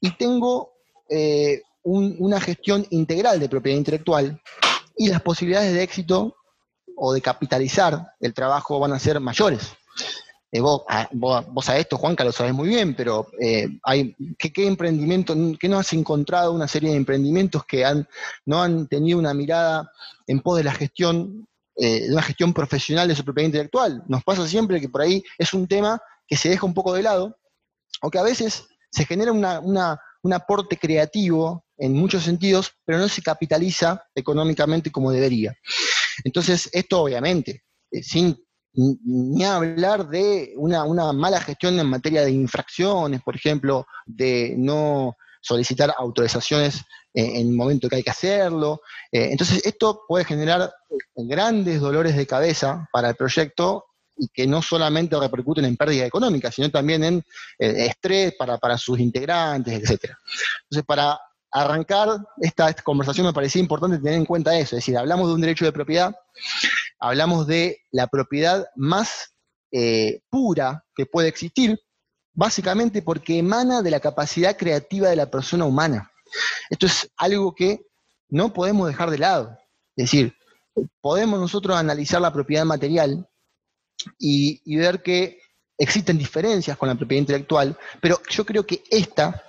Y 0.00 0.10
tengo 0.12 0.72
eh, 1.08 1.62
una 1.84 2.40
gestión 2.40 2.86
integral 2.90 3.40
de 3.40 3.48
propiedad 3.48 3.76
intelectual 3.76 4.40
y 4.96 5.08
las 5.08 5.20
posibilidades 5.20 5.72
de 5.74 5.82
éxito 5.82 6.36
o 6.96 7.12
de 7.12 7.20
capitalizar 7.20 8.14
el 8.20 8.32
trabajo 8.32 8.78
van 8.78 8.92
a 8.92 8.98
ser 8.98 9.18
mayores. 9.18 9.72
Eh, 10.52 10.60
vos, 10.60 10.82
a, 10.88 11.08
vos, 11.12 11.68
a 11.68 11.78
esto, 11.78 11.96
Juanca, 11.96 12.24
lo 12.24 12.30
sabés 12.30 12.52
muy 12.52 12.68
bien, 12.68 12.94
pero 12.94 13.26
eh, 13.40 13.66
hay, 13.82 14.14
¿qué, 14.38 14.52
¿qué, 14.52 14.66
emprendimiento, 14.66 15.34
qué 15.58 15.68
no 15.68 15.78
has 15.78 15.92
encontrado 15.92 16.52
una 16.52 16.68
serie 16.68 16.90
de 16.90 16.96
emprendimientos 16.96 17.64
que 17.64 17.84
han, 17.84 18.06
no 18.44 18.62
han 18.62 18.86
tenido 18.86 19.18
una 19.18 19.34
mirada 19.34 19.90
en 20.26 20.40
pos 20.40 20.58
de 20.58 20.64
la 20.64 20.72
gestión, 20.72 21.48
de 21.74 22.08
una 22.12 22.22
gestión 22.22 22.52
profesional 22.52 23.08
de 23.08 23.16
su 23.16 23.24
propiedad 23.24 23.46
intelectual? 23.46 24.04
Nos 24.06 24.22
pasa 24.22 24.46
siempre 24.46 24.80
que 24.80 24.88
por 24.88 25.00
ahí 25.00 25.24
es 25.38 25.52
un 25.54 25.66
tema 25.66 26.00
que 26.32 26.38
se 26.38 26.48
deja 26.48 26.64
un 26.64 26.72
poco 26.72 26.94
de 26.94 27.02
lado, 27.02 27.36
o 28.00 28.10
que 28.10 28.18
a 28.18 28.22
veces 28.22 28.66
se 28.90 29.04
genera 29.04 29.32
un 29.32 30.32
aporte 30.32 30.78
creativo 30.78 31.66
en 31.76 31.92
muchos 31.92 32.22
sentidos, 32.22 32.72
pero 32.86 32.96
no 32.96 33.06
se 33.06 33.20
capitaliza 33.20 34.02
económicamente 34.14 34.90
como 34.90 35.12
debería. 35.12 35.54
Entonces, 36.24 36.70
esto 36.72 37.02
obviamente, 37.02 37.64
eh, 37.90 38.02
sin 38.02 38.42
ni 38.72 39.44
hablar 39.44 40.08
de 40.08 40.54
una, 40.56 41.12
mala 41.12 41.38
gestión 41.38 41.78
en 41.78 41.86
materia 41.86 42.24
de 42.24 42.30
infracciones, 42.30 43.20
por 43.20 43.36
ejemplo, 43.36 43.86
de 44.06 44.54
no 44.56 45.14
solicitar 45.42 45.92
autorizaciones 45.98 46.80
en 47.12 47.48
el 47.48 47.52
momento 47.52 47.90
que 47.90 47.96
hay 47.96 48.02
que 48.02 48.10
hacerlo. 48.10 48.80
Eh, 49.12 49.28
entonces, 49.32 49.66
esto 49.66 50.04
puede 50.08 50.24
generar 50.24 50.72
grandes 51.14 51.78
dolores 51.82 52.16
de 52.16 52.26
cabeza 52.26 52.88
para 52.90 53.10
el 53.10 53.16
proyecto 53.16 53.84
y 54.16 54.28
que 54.28 54.46
no 54.46 54.62
solamente 54.62 55.18
repercuten 55.18 55.64
en 55.64 55.76
pérdida 55.76 56.06
económica, 56.06 56.50
sino 56.50 56.70
también 56.70 57.04
en 57.04 57.24
eh, 57.58 57.86
estrés 57.86 58.34
para, 58.36 58.78
sus 58.78 58.98
integrantes, 58.98 59.74
etc. 59.74 60.12
Entonces, 60.64 60.84
para 60.86 61.18
arrancar 61.50 62.18
esta, 62.40 62.72
conversación 62.74 63.26
me 63.26 63.32
parecía 63.32 63.60
importante 63.60 63.98
tener 63.98 64.14
en 64.14 64.24
cuenta 64.24 64.56
eso, 64.56 64.76
es 64.76 64.82
decir, 64.84 64.96
hablamos 64.96 65.28
de 65.28 65.34
un 65.34 65.40
derecho 65.40 65.64
de 65.64 65.72
propiedad, 65.72 66.14
hablamos 66.98 67.46
de 67.46 67.78
la 67.90 68.06
propiedad 68.06 68.66
más 68.76 69.34
eh, 69.70 70.20
pura 70.30 70.84
que 70.94 71.06
puede 71.06 71.28
existir, 71.28 71.78
básicamente 72.34 73.02
porque 73.02 73.38
emana 73.38 73.82
de 73.82 73.90
la 73.90 74.00
capacidad 74.00 74.56
creativa 74.56 75.08
de 75.08 75.16
la 75.16 75.30
persona 75.30 75.64
humana. 75.64 76.10
Esto 76.70 76.86
es 76.86 77.10
algo 77.16 77.54
que 77.54 77.86
no 78.28 78.52
podemos 78.52 78.88
dejar 78.88 79.10
de 79.10 79.18
lado. 79.18 79.58
Es 79.94 80.04
decir, 80.10 80.34
podemos 81.00 81.38
nosotros 81.38 81.76
analizar 81.76 82.20
la 82.20 82.32
propiedad 82.32 82.64
material 82.64 83.28
y, 84.18 84.76
ver 84.76 85.02
que 85.02 85.38
existen 85.78 86.18
diferencias 86.18 86.76
con 86.76 86.88
la 86.88 86.94
propiedad 86.94 87.20
intelectual, 87.20 87.76
pero 88.00 88.20
yo 88.30 88.44
creo 88.44 88.66
que 88.66 88.82
esta, 88.90 89.42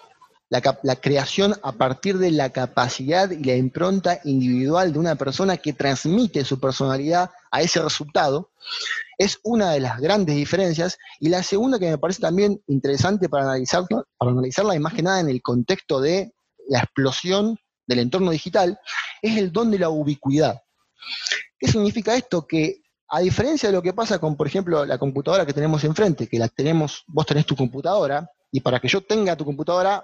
la, 0.50 0.80
la, 0.84 0.96
creación 0.96 1.56
a 1.64 1.74
partir 1.74 2.18
de 2.18 2.32
la 2.32 2.50
capacidad 2.52 3.30
y 3.30 3.44
la 3.44 3.56
impronta 3.56 4.20
individual 4.24 4.94
de 4.94 5.00
una 5.00 5.16
persona 5.16 5.58
que 5.58 5.74
transmite 5.74 6.46
su 6.46 6.60
personalidad 6.60 7.32
a 7.52 7.62
ese 7.62 7.82
resultado, 7.82 8.52
es 9.18 9.40
una 9.44 9.72
de 9.72 9.80
las 9.80 10.00
grandes 10.00 10.36
diferencias. 10.36 10.98
Y 11.20 11.30
la 11.30 11.44
segunda 11.44 11.80
que 11.80 11.90
me 11.90 11.98
parece 11.98 12.22
también 12.22 12.62
interesante 12.68 13.30
para 13.30 13.46
analizarla, 13.46 14.04
para 14.18 14.32
analizarla 14.32 14.76
y 14.76 14.80
más 14.80 14.94
que 14.94 15.04
nada 15.04 15.20
en 15.20 15.30
el 15.30 15.42
contexto 15.42 16.00
de 16.00 16.34
la 16.68 16.80
explosión 16.80 17.58
del 17.88 18.00
entorno 18.00 18.32
digital, 18.32 18.80
es 19.22 19.38
el 19.38 19.52
don 19.52 19.72
de 19.72 19.80
la 19.80 19.90
ubicuidad. 19.90 20.62
¿Qué 21.60 21.68
significa 21.68 22.16
esto? 22.16 22.48
Que 22.48 22.83
a 23.16 23.20
diferencia 23.20 23.70
de 23.70 23.76
lo 23.76 23.84
que 23.84 23.94
pasa 23.94 24.18
con, 24.18 24.36
por 24.36 24.48
ejemplo, 24.48 24.84
la 24.86 24.98
computadora 24.98 25.46
que 25.46 25.54
tenemos 25.54 25.84
enfrente, 25.84 26.28
que 26.28 26.40
la 26.40 26.48
tenemos, 26.48 27.04
vos 27.06 27.28
tenés 27.28 27.46
tu 27.46 27.56
computadora, 27.56 28.28
y 28.52 28.60
para 28.60 28.80
que 28.80 28.88
yo 28.88 29.02
tenga 29.02 29.36
tu 29.36 29.46
computadora, 29.46 30.04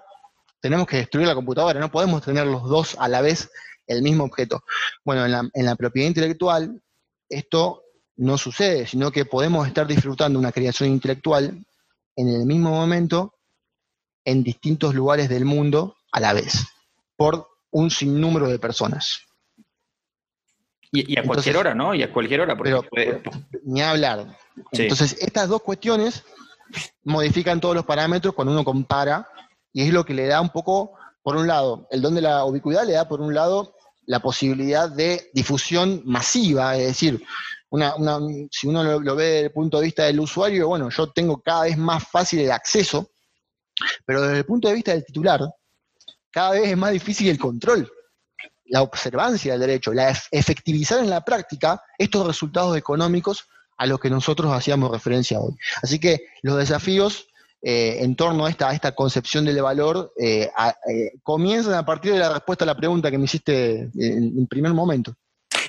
tenemos 0.62 0.86
que 0.86 0.98
destruir 0.98 1.26
la 1.26 1.34
computadora, 1.34 1.80
no 1.80 1.90
podemos 1.90 2.22
tener 2.22 2.46
los 2.46 2.70
dos 2.70 2.96
a 3.00 3.08
la 3.08 3.22
vez 3.22 3.50
el 3.88 4.04
mismo 4.04 4.26
objeto. 4.26 4.64
Bueno, 5.04 5.26
en 5.26 5.32
la, 5.32 5.50
en 5.52 5.66
la 5.66 5.76
propiedad 5.76 6.08
intelectual, 6.08 6.84
esto 7.28 7.82
no 8.18 8.38
sucede, 8.38 8.86
sino 8.86 9.12
que 9.12 9.26
podemos 9.26 9.68
estar 9.68 9.88
disfrutando 9.88 10.38
una 10.38 10.52
creación 10.52 10.90
intelectual 10.90 11.66
en 12.16 12.28
el 12.28 12.46
mismo 12.46 12.70
momento 12.70 13.34
en 14.24 14.44
distintos 14.44 14.94
lugares 14.94 15.30
del 15.30 15.46
mundo 15.46 15.96
a 16.12 16.20
la 16.20 16.34
vez, 16.34 16.64
por 17.16 17.48
un 17.72 17.90
sinnúmero 17.90 18.48
de 18.48 18.60
personas. 18.60 19.29
Y, 20.92 21.20
a 21.20 21.24
cualquier 21.24 21.58
hora, 21.58 21.76
¿no? 21.76 21.94
Y 21.94 22.02
a 22.02 22.12
cualquier 22.12 22.42
hora. 22.42 22.58
pero, 22.58 22.84
ni 23.64 23.82
hablar. 23.82 24.36
Entonces, 24.72 25.16
estas 25.20 25.48
dos 25.48 25.62
cuestiones 25.62 26.24
modifican 27.04 27.62
todos 27.62 27.76
los 27.76 27.86
parámetros 27.86 28.34
cuando 28.34 28.54
uno 28.54 28.64
compara, 28.64 29.28
y 29.72 29.84
es 29.84 29.94
lo 29.94 30.04
que 30.04 30.14
le 30.14 30.26
da 30.26 30.42
un 30.42 30.50
poco, 30.50 30.94
por 31.22 31.36
un 31.36 31.48
lado, 31.48 31.88
el 31.92 32.02
don 32.02 32.16
de 32.16 32.22
la 32.22 32.44
ubicuidad 32.46 32.86
le 32.86 32.94
da, 32.94 33.08
por 33.08 33.22
un 33.22 33.34
lado, 33.34 33.76
la 34.06 34.20
posibilidad 34.20 34.90
de 34.90 35.30
difusión 35.34 36.02
masiva, 36.06 36.76
es 36.76 36.88
decir, 36.88 37.24
si 38.50 38.68
uno 38.68 39.00
lo, 39.00 39.16
ve 39.16 39.26
desde 39.26 39.46
el 39.46 39.52
punto 39.52 39.78
de 39.78 39.86
vista 39.86 40.06
del 40.06 40.20
usuario, 40.20 40.68
bueno, 40.68 40.90
yo 40.90 41.12
tengo 41.12 41.40
cada 41.42 41.64
vez 41.64 41.78
más 41.78 42.08
fácil 42.08 42.40
el 42.40 42.52
acceso, 42.52 43.12
pero 44.06 44.24
desde 44.24 44.40
el 44.40 44.46
punto 44.46 44.68
de 44.68 44.74
vista 44.74 44.92
del 44.92 45.06
titular, 45.06 45.42
cada 46.32 46.52
vez 46.52 46.70
es 46.70 46.78
más 46.78 46.92
difícil 46.92 47.30
el 47.30 47.38
control, 47.38 47.92
la 48.70 48.82
observancia 48.82 49.54
del 49.54 49.62
derecho, 49.62 49.94
la 49.94 50.16
efectivizar 50.32 51.00
en 51.00 51.10
la 51.10 51.26
práctica 51.26 51.82
estos 51.98 52.26
resultados 52.26 52.78
económicos 52.78 53.48
a 53.78 53.86
los 53.86 54.00
que 54.00 54.10
nosotros 54.10 54.52
hacíamos 54.52 54.92
referencia 54.92 55.40
hoy. 55.40 55.56
Así 55.82 56.00
que 56.00 56.20
los 56.42 56.58
desafíos 56.58 57.28
eh, 57.62 57.98
en 58.02 58.16
torno 58.16 58.46
a 58.46 58.50
esta, 58.50 58.72
esta 58.74 58.94
concepción 58.94 59.44
del 59.44 59.62
valor 59.62 60.14
eh, 60.18 60.50
eh, 60.90 61.12
comienzan 61.24 61.74
a 61.74 61.86
partir 61.86 62.14
de 62.14 62.20
la 62.20 62.32
respuesta 62.32 62.64
a 62.64 62.68
la 62.68 62.76
pregunta 62.76 63.12
que 63.12 63.18
me 63.18 63.26
hiciste 63.26 63.90
en 63.96 64.48
primer 64.48 64.74
momento. 64.74 65.14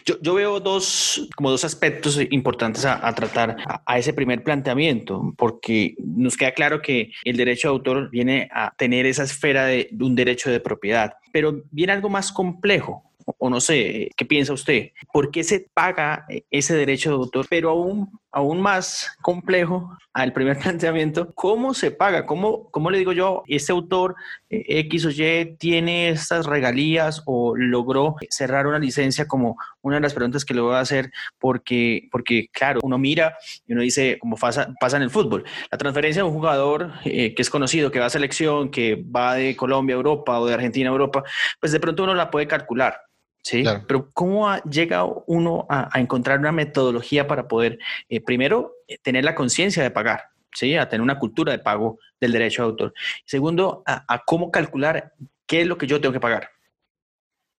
Yo, 0.05 0.35
veo 0.35 0.61
dos, 0.61 1.29
como 1.37 1.51
dos 1.51 1.65
aspectos 1.65 2.19
importantes 2.31 2.85
a, 2.85 3.15
tratar 3.15 3.57
a, 3.85 3.99
ese 3.99 4.13
primer 4.13 4.43
planteamiento, 4.43 5.35
porque 5.37 5.95
nos 5.99 6.37
queda 6.37 6.53
claro 6.53 6.81
que 6.83 7.13
el 7.25 7.37
derecho 7.37 7.69
de 7.69 7.73
autor 7.73 8.11
viene 8.11 8.49
a 8.53 8.75
tener 8.77 9.07
esa 9.07 9.25
esfera 9.25 9.67
de 9.67 9.89
un 10.01 10.15
derecho 10.15 10.51
de 10.51 10.61
propiedad, 10.61 11.15
pero 11.33 11.63
viene 11.71 11.93
algo 11.93 12.09
más 12.09 12.33
complejo 12.33 13.11
o 13.39 13.51
no 13.51 13.61
sé, 13.61 14.11
¿qué 14.17 14.25
piensa 14.25 14.53
usted? 14.53 14.91
¿Por 15.13 15.31
qué 15.31 15.45
se 15.45 15.69
paga 15.73 16.27
ese 16.51 16.75
derecho 16.75 17.11
de 17.11 17.17
autor? 17.17 17.47
Pero 17.49 17.71
aún, 17.71 18.20
aún 18.33 18.61
más 18.61 19.17
complejo 19.23 19.97
al 20.13 20.33
primer 20.33 20.59
planteamiento, 20.61 21.33
¿cómo 21.35 21.75
se 21.75 21.91
paga? 21.91 22.27
¿Cómo, 22.27 22.71
cómo 22.71 22.91
le 22.91 22.99
digo 22.99 23.13
yo, 23.13 23.43
este 23.47 23.73
autor 23.73 24.17
eh, 24.49 24.65
X 24.81 25.07
o 25.07 25.11
Y 25.11 25.57
tiene 25.57 26.11
estas 26.11 26.47
regalías 26.47 27.23
o 27.27 27.57
logró 27.57 28.17
cerrar 28.29 28.67
una 28.67 28.79
licencia 28.79 29.27
como 29.27 29.57
una 29.83 29.97
de 29.97 30.03
las 30.03 30.15
preguntas 30.15 30.45
que 30.45 30.55
le 30.55 30.61
voy 30.61 30.75
a 30.75 30.81
hacer? 30.81 31.11
Porque, 31.39 32.09
porque 32.11 32.49
claro, 32.53 32.81
uno 32.83 32.99
mira 32.99 33.37
y 33.67 33.73
uno 33.73 33.83
dice, 33.83 34.19
como 34.21 34.37
pasa, 34.37 34.75
en 34.93 35.03
el 35.03 35.11
fútbol, 35.11 35.45
la 35.71 35.79
transferencia 35.79 36.23
de 36.23 36.29
un 36.29 36.35
jugador 36.35 36.93
eh, 37.05 37.35
que 37.35 37.43
es 37.43 37.51
conocido, 37.51 37.91
que 37.91 38.01
va 38.01 38.07
a 38.07 38.11
selección, 38.11 38.71
que 38.71 38.97
va 38.97 39.35
de 39.35 39.57
Colombia 39.57 39.95
a 39.95 39.99
Europa 39.99 40.39
o 40.39 40.47
de 40.47 40.55
Argentina 40.55 40.91
a 40.91 40.93
Europa, 40.93 41.23
pues 41.61 41.73
de 41.73 41.81
pronto 41.81 42.05
uno 42.05 42.15
la 42.15 42.31
puede 42.31 42.47
calcular 42.47 43.01
Sí, 43.43 43.65
pero 43.89 44.11
¿cómo 44.13 44.55
llega 44.65 45.05
uno 45.27 45.67
a, 45.69 45.99
encontrar 45.99 46.39
una 46.39 46.53
metodología 46.53 47.27
para 47.27 47.49
poder, 47.49 47.79
eh, 48.09 48.21
primero, 48.21 48.75
eh, 48.87 48.99
tener 49.03 49.25
la 49.25 49.35
conciencia 49.35 49.83
de 49.83 49.91
pagar, 49.91 50.25
¿sí? 50.53 50.77
A 50.77 50.89
tener 50.89 51.03
una 51.03 51.19
cultura 51.19 51.53
de 51.53 51.59
pago 51.59 51.99
del 52.21 52.33
derecho 52.33 52.63
de 52.63 52.69
autor. 52.69 52.95
Segundo, 53.25 53.83
a, 53.87 54.23
cómo 54.27 54.51
calcular 54.51 55.15
qué 55.47 55.63
es 55.63 55.67
lo 55.67 55.79
que 55.79 55.87
yo 55.87 56.01
tengo 56.01 56.13
que 56.13 56.21
pagar. 56.21 56.51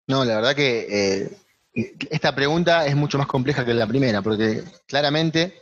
No, 0.07 0.23
la 0.23 0.35
verdad 0.35 0.55
que 0.55 1.23
eh, 1.23 1.37
esta 2.09 2.35
pregunta 2.35 2.85
es 2.85 2.95
mucho 2.95 3.17
más 3.17 3.27
compleja 3.27 3.65
que 3.65 3.73
la 3.73 3.87
primera, 3.87 4.21
porque 4.21 4.63
claramente 4.87 5.55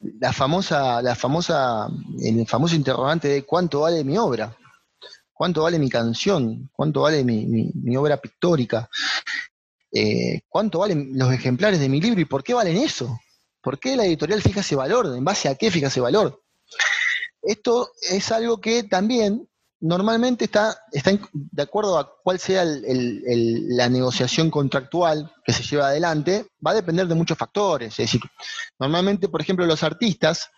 la 0.00 0.32
famosa, 0.32 1.02
la 1.02 1.14
famosa, 1.14 1.88
el 2.22 2.46
famoso 2.46 2.74
interrogante 2.74 3.28
de 3.28 3.42
cuánto 3.42 3.80
vale 3.80 4.02
mi 4.02 4.16
obra, 4.16 4.56
cuánto 5.32 5.64
vale 5.64 5.78
mi 5.78 5.90
canción, 5.90 6.70
cuánto 6.72 7.02
vale 7.02 7.22
mi 7.22 7.96
obra 7.96 8.16
pictórica, 8.16 8.88
eh, 9.92 10.40
cuánto 10.48 10.80
valen 10.80 11.10
los 11.14 11.32
ejemplares 11.32 11.80
de 11.80 11.88
mi 11.88 12.00
libro 12.00 12.20
y 12.20 12.26
por 12.26 12.42
qué 12.42 12.54
valen 12.54 12.76
eso. 12.76 13.18
¿Por 13.62 13.78
qué 13.78 13.96
la 13.96 14.06
editorial 14.06 14.42
fija 14.42 14.60
ese 14.60 14.76
valor? 14.76 15.06
¿En 15.16 15.24
base 15.24 15.48
a 15.48 15.54
qué 15.54 15.70
fija 15.70 15.88
ese 15.88 16.00
valor? 16.00 16.42
Esto 17.42 17.90
es 18.10 18.30
algo 18.30 18.60
que 18.60 18.84
también 18.84 19.48
normalmente 19.80 20.44
está, 20.44 20.76
está 20.92 21.12
de 21.32 21.62
acuerdo 21.62 21.98
a 21.98 22.12
cuál 22.22 22.38
sea 22.38 22.64
la 22.64 23.88
negociación 23.88 24.50
contractual 24.50 25.32
que 25.44 25.52
se 25.52 25.62
lleva 25.62 25.88
adelante, 25.88 26.46
va 26.64 26.72
a 26.72 26.74
depender 26.74 27.06
de 27.06 27.14
muchos 27.14 27.38
factores. 27.38 27.92
Es 27.92 28.10
decir, 28.10 28.20
normalmente, 28.78 29.28
por 29.28 29.40
ejemplo, 29.40 29.66
los 29.66 29.82
artistas 29.82 30.50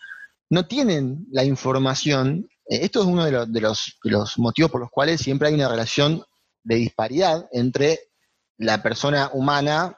no 0.49 0.67
tienen 0.67 1.25
la 1.31 1.43
información. 1.43 2.47
Eh, 2.67 2.79
esto 2.83 3.01
es 3.01 3.07
uno 3.07 3.25
de 3.25 3.61
los 3.61 4.37
motivos 4.37 4.71
por 4.71 4.81
los 4.81 4.89
cuales 4.89 5.21
siempre 5.21 5.47
hay 5.47 5.53
una 5.53 5.69
relación 5.69 6.23
de 6.63 6.75
disparidad 6.75 7.47
entre 7.51 8.10
la 8.61 8.81
persona 8.81 9.29
humana 9.33 9.97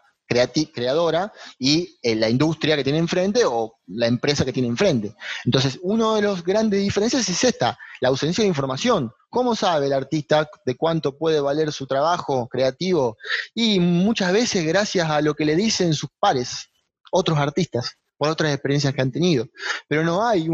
creadora 0.74 1.32
y 1.60 2.00
eh, 2.02 2.16
la 2.16 2.30
industria 2.30 2.76
que 2.76 2.84
tiene 2.84 2.98
enfrente 2.98 3.44
o 3.46 3.76
la 3.88 4.08
empresa 4.08 4.44
que 4.44 4.54
tiene 4.54 4.68
enfrente. 4.68 5.16
Entonces, 5.46 5.80
uno 5.84 6.16
de 6.16 6.24
los 6.24 6.44
grandes 6.44 6.82
diferencias 6.82 7.28
es 7.30 7.44
esta, 7.44 7.78
la 8.02 8.10
ausencia 8.10 8.44
de 8.44 8.48
información. 8.48 9.12
¿Cómo 9.30 9.56
sabe 9.56 9.88
el 9.88 9.94
artista 9.94 10.50
de 10.66 10.76
cuánto 10.76 11.18
puede 11.18 11.40
valer 11.40 11.72
su 11.72 11.86
trabajo 11.86 12.48
creativo? 12.48 13.18
Y 13.54 13.80
muchas 13.80 14.34
veces 14.34 14.66
gracias 14.66 15.10
a 15.10 15.22
lo 15.22 15.36
que 15.36 15.46
le 15.46 15.56
dicen 15.56 15.94
sus 15.94 16.10
pares, 16.20 16.70
otros 17.12 17.38
artistas 17.38 17.98
por 18.24 18.30
otras 18.30 18.54
experiencias 18.54 18.94
que 18.94 19.02
han 19.02 19.12
tenido. 19.12 19.50
Pero 19.86 20.02
no 20.06 20.26
hay 20.26 20.48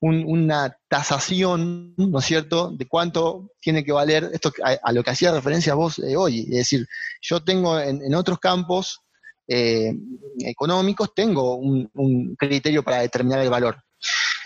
una 0.00 0.76
tasación, 0.88 1.94
¿no 1.96 2.18
es 2.18 2.24
cierto?, 2.24 2.72
de 2.72 2.88
cuánto 2.88 3.52
tiene 3.60 3.84
que 3.84 3.92
valer 3.92 4.30
esto 4.32 4.52
a, 4.64 4.92
lo 4.92 5.04
que 5.04 5.10
hacía 5.10 5.30
referencia 5.30 5.74
vos 5.74 6.00
eh, 6.00 6.16
hoy. 6.16 6.40
Es 6.40 6.56
decir, 6.56 6.88
yo 7.22 7.44
tengo 7.44 7.78
en, 7.78 8.12
otros 8.16 8.40
campos 8.40 9.00
eh, 9.46 9.94
económicos, 10.40 11.14
tengo 11.14 11.54
un, 11.54 12.34
criterio 12.36 12.82
para 12.82 13.02
determinar 13.02 13.38
el 13.38 13.48
valor. 13.48 13.76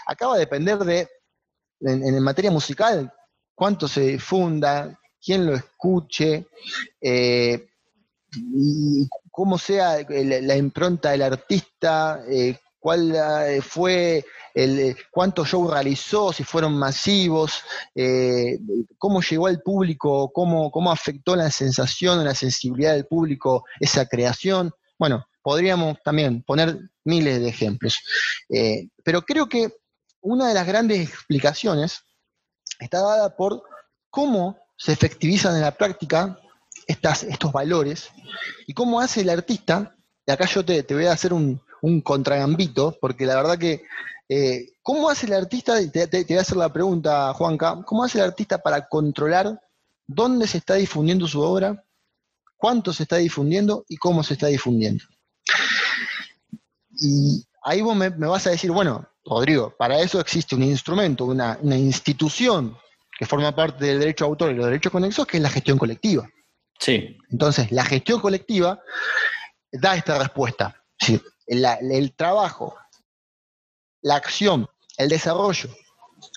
Acá 0.07 0.27
va 0.27 0.35
a 0.35 0.39
depender 0.39 0.77
de, 0.81 1.09
en, 1.81 2.23
materia 2.23 2.51
musical, 2.51 3.11
cuánto 3.55 3.89
se 3.89 4.03
difunda, 4.03 5.01
quién 5.25 5.47
lo 5.47 5.55
escuche, 5.55 6.49
eh, 7.01 7.67
y 8.37 9.09
cómo 9.38 9.57
sea 9.57 9.99
la, 10.09 10.57
impronta 10.57 11.12
del 11.12 11.23
artista, 11.23 12.25
eh, 12.28 12.59
cuál 12.80 13.14
eh, 13.14 13.62
fue 13.62 14.25
el, 14.52 14.78
eh, 14.80 14.97
cuántos 15.12 15.47
shows 15.47 15.71
realizó, 15.71 16.33
si 16.33 16.42
fueron 16.42 16.76
masivos, 16.76 17.62
cómo 18.99 19.21
llegó 19.21 19.47
al 19.47 19.62
público, 19.62 20.33
cómo, 20.33 20.73
cómo 20.73 20.90
afectó 20.90 21.37
la 21.37 21.52
sensación, 21.52 22.25
la 22.25 22.35
sensibilidad 22.35 22.95
del 22.95 23.07
público 23.07 23.64
esa 23.78 24.07
creación. 24.07 24.73
Bueno, 24.99 25.25
podríamos 25.40 25.99
también 26.02 26.42
poner 26.42 26.76
miles 27.04 27.38
de 27.38 27.49
ejemplos. 27.49 27.97
pero 29.04 29.23
creo 29.23 29.49
que 29.49 29.68
una 30.21 30.49
de 30.49 30.54
las 30.54 30.66
grandes 30.66 31.09
explicaciones 31.09 32.00
está 32.80 33.02
dada 33.02 33.37
por 33.37 33.62
cómo 34.11 34.59
se 34.76 34.90
efectivizan 34.90 35.54
en 35.54 35.62
la 35.62 35.76
práctica 35.76 36.37
estos 36.88 37.52
valores 37.52 38.11
y 38.66 38.73
cómo 38.73 39.00
hace 39.00 39.21
el 39.21 39.30
artista, 39.30 39.95
y 40.26 40.33
acá 40.33 40.47
yo 40.47 40.64
te, 40.64 40.83
voy 40.90 41.07
a 41.07 41.12
hacer 41.12 41.33
un, 41.33 41.61
un 41.83 42.00
contragambito, 42.00 42.97
porque 43.00 43.26
la 43.26 43.37
verdad 43.37 43.59
que, 43.59 43.85
eh, 44.28 44.73
¿cómo 44.83 45.09
hace 45.09 45.26
el 45.26 45.35
artista? 45.35 45.78
Te, 45.90 46.07
te, 46.07 46.25
voy 46.25 46.37
a 46.37 46.40
hacer 46.40 46.57
la 46.57 46.73
pregunta, 46.73 47.33
Juanca, 47.35 47.83
¿cómo 47.87 48.04
hace 48.04 48.18
el 48.18 48.25
artista 48.25 48.59
para 48.59 48.88
controlar 48.88 49.61
dónde 50.07 50.47
se 50.47 50.59
está 50.59 50.75
difundiendo 50.75 51.26
su 51.26 51.40
obra, 51.40 51.85
cuánto 52.57 52.92
se 52.92 53.04
está 53.04 53.16
difundiendo 53.16 53.85
y 53.88 53.97
cómo 53.97 54.23
se 54.23 54.35
está 54.35 54.49
difundiendo? 54.49 55.04
Y 57.00 57.45
ahí 57.62 57.80
vos 57.80 57.97
me, 57.97 58.09
vas 58.11 58.47
a 58.47 58.50
decir, 58.50 58.71
bueno, 58.71 59.07
Rodrigo, 59.25 59.75
para 59.76 60.00
eso 60.00 60.21
existe 60.21 60.54
un 60.54 60.62
instrumento, 60.62 61.26
una, 61.26 61.59
institución 61.62 62.76
que 63.18 63.26
forma 63.26 63.54
parte 63.54 63.85
del 63.85 64.00
derecho 64.00 64.25
de 64.25 64.30
autor 64.30 64.50
y 64.50 64.54
los 64.54 64.66
derechos 64.66 64.92
conexos, 64.92 65.26
que 65.26 65.37
es 65.37 65.42
la 65.42 65.50
gestión 65.50 65.76
colectiva. 65.76 66.28
Sí. 66.78 67.18
Entonces, 67.30 67.73
la 67.73 67.85
gestión 67.85 68.20
colectiva 68.20 68.80
da 69.73 69.97
esta 69.97 70.18
respuesta. 70.18 70.85
el 71.47 72.14
trabajo, 72.14 72.76
la 74.02 74.16
acción, 74.16 74.68
el 74.97 75.08
desarrollo 75.08 75.70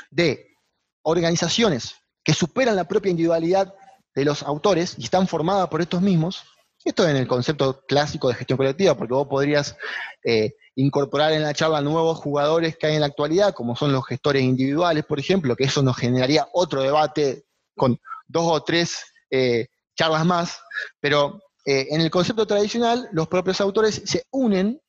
de 0.09 0.55
organizaciones 1.03 1.95
que 2.23 2.33
superan 2.33 2.75
la 2.75 2.87
propia 2.87 3.11
individualidad 3.11 3.73
de 4.13 4.25
los 4.25 4.43
autores 4.43 4.95
y 4.97 5.03
están 5.03 5.27
formadas 5.27 5.67
por 5.69 5.81
estos 5.81 6.01
mismos, 6.01 6.43
esto 6.83 7.07
en 7.07 7.15
el 7.15 7.27
concepto 7.27 7.81
clásico 7.87 8.27
de 8.27 8.35
gestión 8.35 8.57
colectiva, 8.57 8.95
porque 8.95 9.13
vos 9.13 9.27
podrías 9.27 9.77
eh, 10.23 10.53
incorporar 10.75 11.31
en 11.33 11.43
la 11.43 11.53
charla 11.53 11.81
nuevos 11.81 12.17
jugadores 12.17 12.77
que 12.77 12.87
hay 12.87 12.95
en 12.95 13.01
la 13.01 13.07
actualidad, 13.07 13.53
como 13.53 13.75
son 13.75 13.91
los 13.91 14.05
gestores 14.05 14.43
individuales, 14.43 15.05
por 15.05 15.19
ejemplo, 15.19 15.55
que 15.55 15.65
eso 15.65 15.83
nos 15.83 15.97
generaría 15.97 16.47
otro 16.53 16.81
debate 16.81 17.45
con 17.75 17.99
dos 18.27 18.45
o 18.47 18.63
tres 18.63 19.03
eh, 19.29 19.67
charlas 19.95 20.25
más, 20.25 20.59
pero 20.99 21.41
eh, 21.65 21.87
en 21.91 22.01
el 22.01 22.09
concepto 22.09 22.47
tradicional 22.47 23.09
los 23.11 23.27
propios 23.27 23.61
autores 23.61 24.01
se 24.05 24.25
unen 24.31 24.81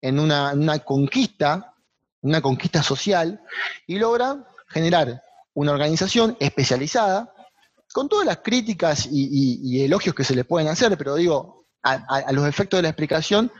en 0.00 0.18
una, 0.18 0.52
una 0.52 0.78
conquista, 0.78 1.74
una 2.22 2.40
conquista 2.40 2.82
social, 2.82 3.42
y 3.86 3.98
logran 3.98 4.46
generar 4.68 5.22
una 5.54 5.72
organización 5.72 6.36
especializada 6.40 7.32
con 7.92 8.08
todas 8.08 8.26
las 8.26 8.38
críticas 8.38 9.08
y, 9.10 9.82
elogios 9.82 10.14
que 10.14 10.24
se 10.24 10.34
le 10.34 10.44
pueden 10.44 10.68
hacer, 10.68 10.96
pero 10.96 11.16
digo, 11.16 11.66
a, 11.82 12.32
los 12.32 12.46
efectos 12.46 12.78
de 12.78 12.82
la 12.82 12.88
explicación, 12.90 13.50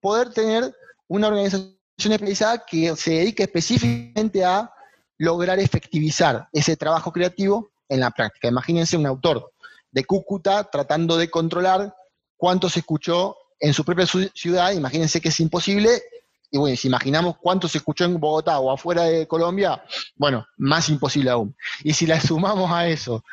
poder 0.00 0.30
tener 0.30 0.74
una 1.06 1.28
organización 1.28 1.78
especializada 1.96 2.64
que 2.66 2.94
se 2.96 3.12
dedique 3.12 3.44
específicamente 3.44 4.44
a 4.44 4.70
lograr 5.16 5.58
efectivizar 5.58 6.48
ese 6.52 6.76
trabajo 6.76 7.12
creativo 7.12 7.70
en 7.88 8.00
la 8.00 8.10
práctica. 8.10 8.48
Imagínense 8.48 8.96
un 8.96 9.06
autor 9.06 9.52
de 9.90 10.04
Cúcuta 10.04 10.64
tratando 10.64 11.16
de 11.16 11.30
controlar 11.30 11.94
cuánto 12.36 12.68
se 12.68 12.80
escuchó 12.80 13.36
en 13.60 13.74
su 13.74 13.84
propia 13.84 14.06
ciudad, 14.06 14.72
imagínense 14.72 15.20
que 15.20 15.30
es 15.30 15.40
imposible, 15.40 16.02
y 16.50 16.58
bueno, 16.58 16.76
si 16.76 16.88
imaginamos 16.88 17.36
cuánto 17.38 17.68
se 17.68 17.78
escuchó 17.78 18.04
en 18.04 18.18
Bogotá 18.18 18.58
o 18.58 18.70
afuera 18.70 19.04
de 19.04 19.26
Colombia, 19.26 19.82
bueno, 20.16 20.46
más 20.56 20.88
imposible 20.88 21.30
aún. 21.30 21.54
Y 21.82 21.92
si 21.92 22.06
le 22.06 22.18
sumamos 22.20 22.70
a 22.70 22.88
eso 22.88 23.24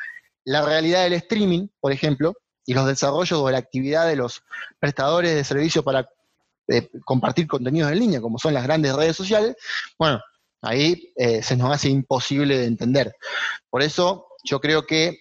la 0.44 0.62
realidad 0.62 1.04
del 1.04 1.14
streaming, 1.14 1.68
por 1.80 1.92
ejemplo, 1.92 2.34
y 2.64 2.74
los 2.74 2.86
desarrollos 2.86 3.38
o 3.38 3.50
la 3.50 3.58
actividad 3.58 4.06
de 4.06 4.16
los 4.16 4.42
prestadores 4.78 5.34
de 5.34 5.44
servicios 5.44 5.84
para 5.84 6.08
eh, 6.68 6.90
compartir 7.04 7.46
contenidos 7.46 7.92
en 7.92 7.98
línea, 7.98 8.20
como 8.20 8.38
son 8.38 8.54
las 8.54 8.64
grandes 8.64 8.94
redes 8.94 9.16
sociales, 9.16 9.56
bueno, 9.98 10.20
ahí 10.62 11.12
eh, 11.16 11.42
se 11.42 11.56
nos 11.56 11.72
hace 11.72 11.88
imposible 11.88 12.58
de 12.58 12.66
entender. 12.66 13.14
Por 13.70 13.82
eso 13.82 14.26
yo 14.44 14.60
creo 14.60 14.84
que 14.84 15.18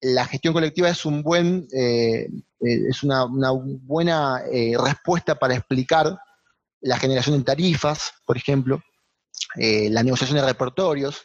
la 0.00 0.26
gestión 0.26 0.52
colectiva 0.54 0.88
es 0.88 1.04
un 1.04 1.22
buen, 1.22 1.66
eh, 1.72 2.28
es 2.60 3.02
una, 3.02 3.24
una 3.24 3.50
buena 3.50 4.42
respuesta 4.82 5.34
para 5.34 5.54
explicar 5.54 6.18
la 6.80 6.98
generación 6.98 7.38
de 7.38 7.44
tarifas, 7.44 8.12
por 8.24 8.36
ejemplo, 8.36 8.82
la 9.56 10.02
negociación 10.02 10.38
de 10.38 10.44
repertorios, 10.44 11.24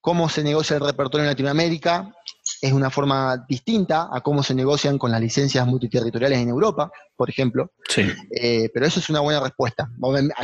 cómo 0.00 0.28
se 0.28 0.42
negocia 0.42 0.76
el 0.76 0.84
repertorio 0.84 1.24
en 1.24 1.30
Latinoamérica 1.30 2.12
es 2.60 2.72
una 2.72 2.90
forma 2.90 3.44
distinta 3.48 4.08
a 4.12 4.20
cómo 4.20 4.42
se 4.42 4.54
negocian 4.54 4.98
con 4.98 5.10
las 5.10 5.20
licencias 5.20 5.66
multiterritoriales 5.66 6.38
en 6.38 6.48
Europa, 6.48 6.90
por 7.16 7.30
ejemplo. 7.30 7.72
Sí. 7.88 8.10
Eh, 8.30 8.68
pero 8.72 8.86
eso 8.86 9.00
es 9.00 9.08
una 9.10 9.20
buena 9.20 9.40
respuesta. 9.40 9.90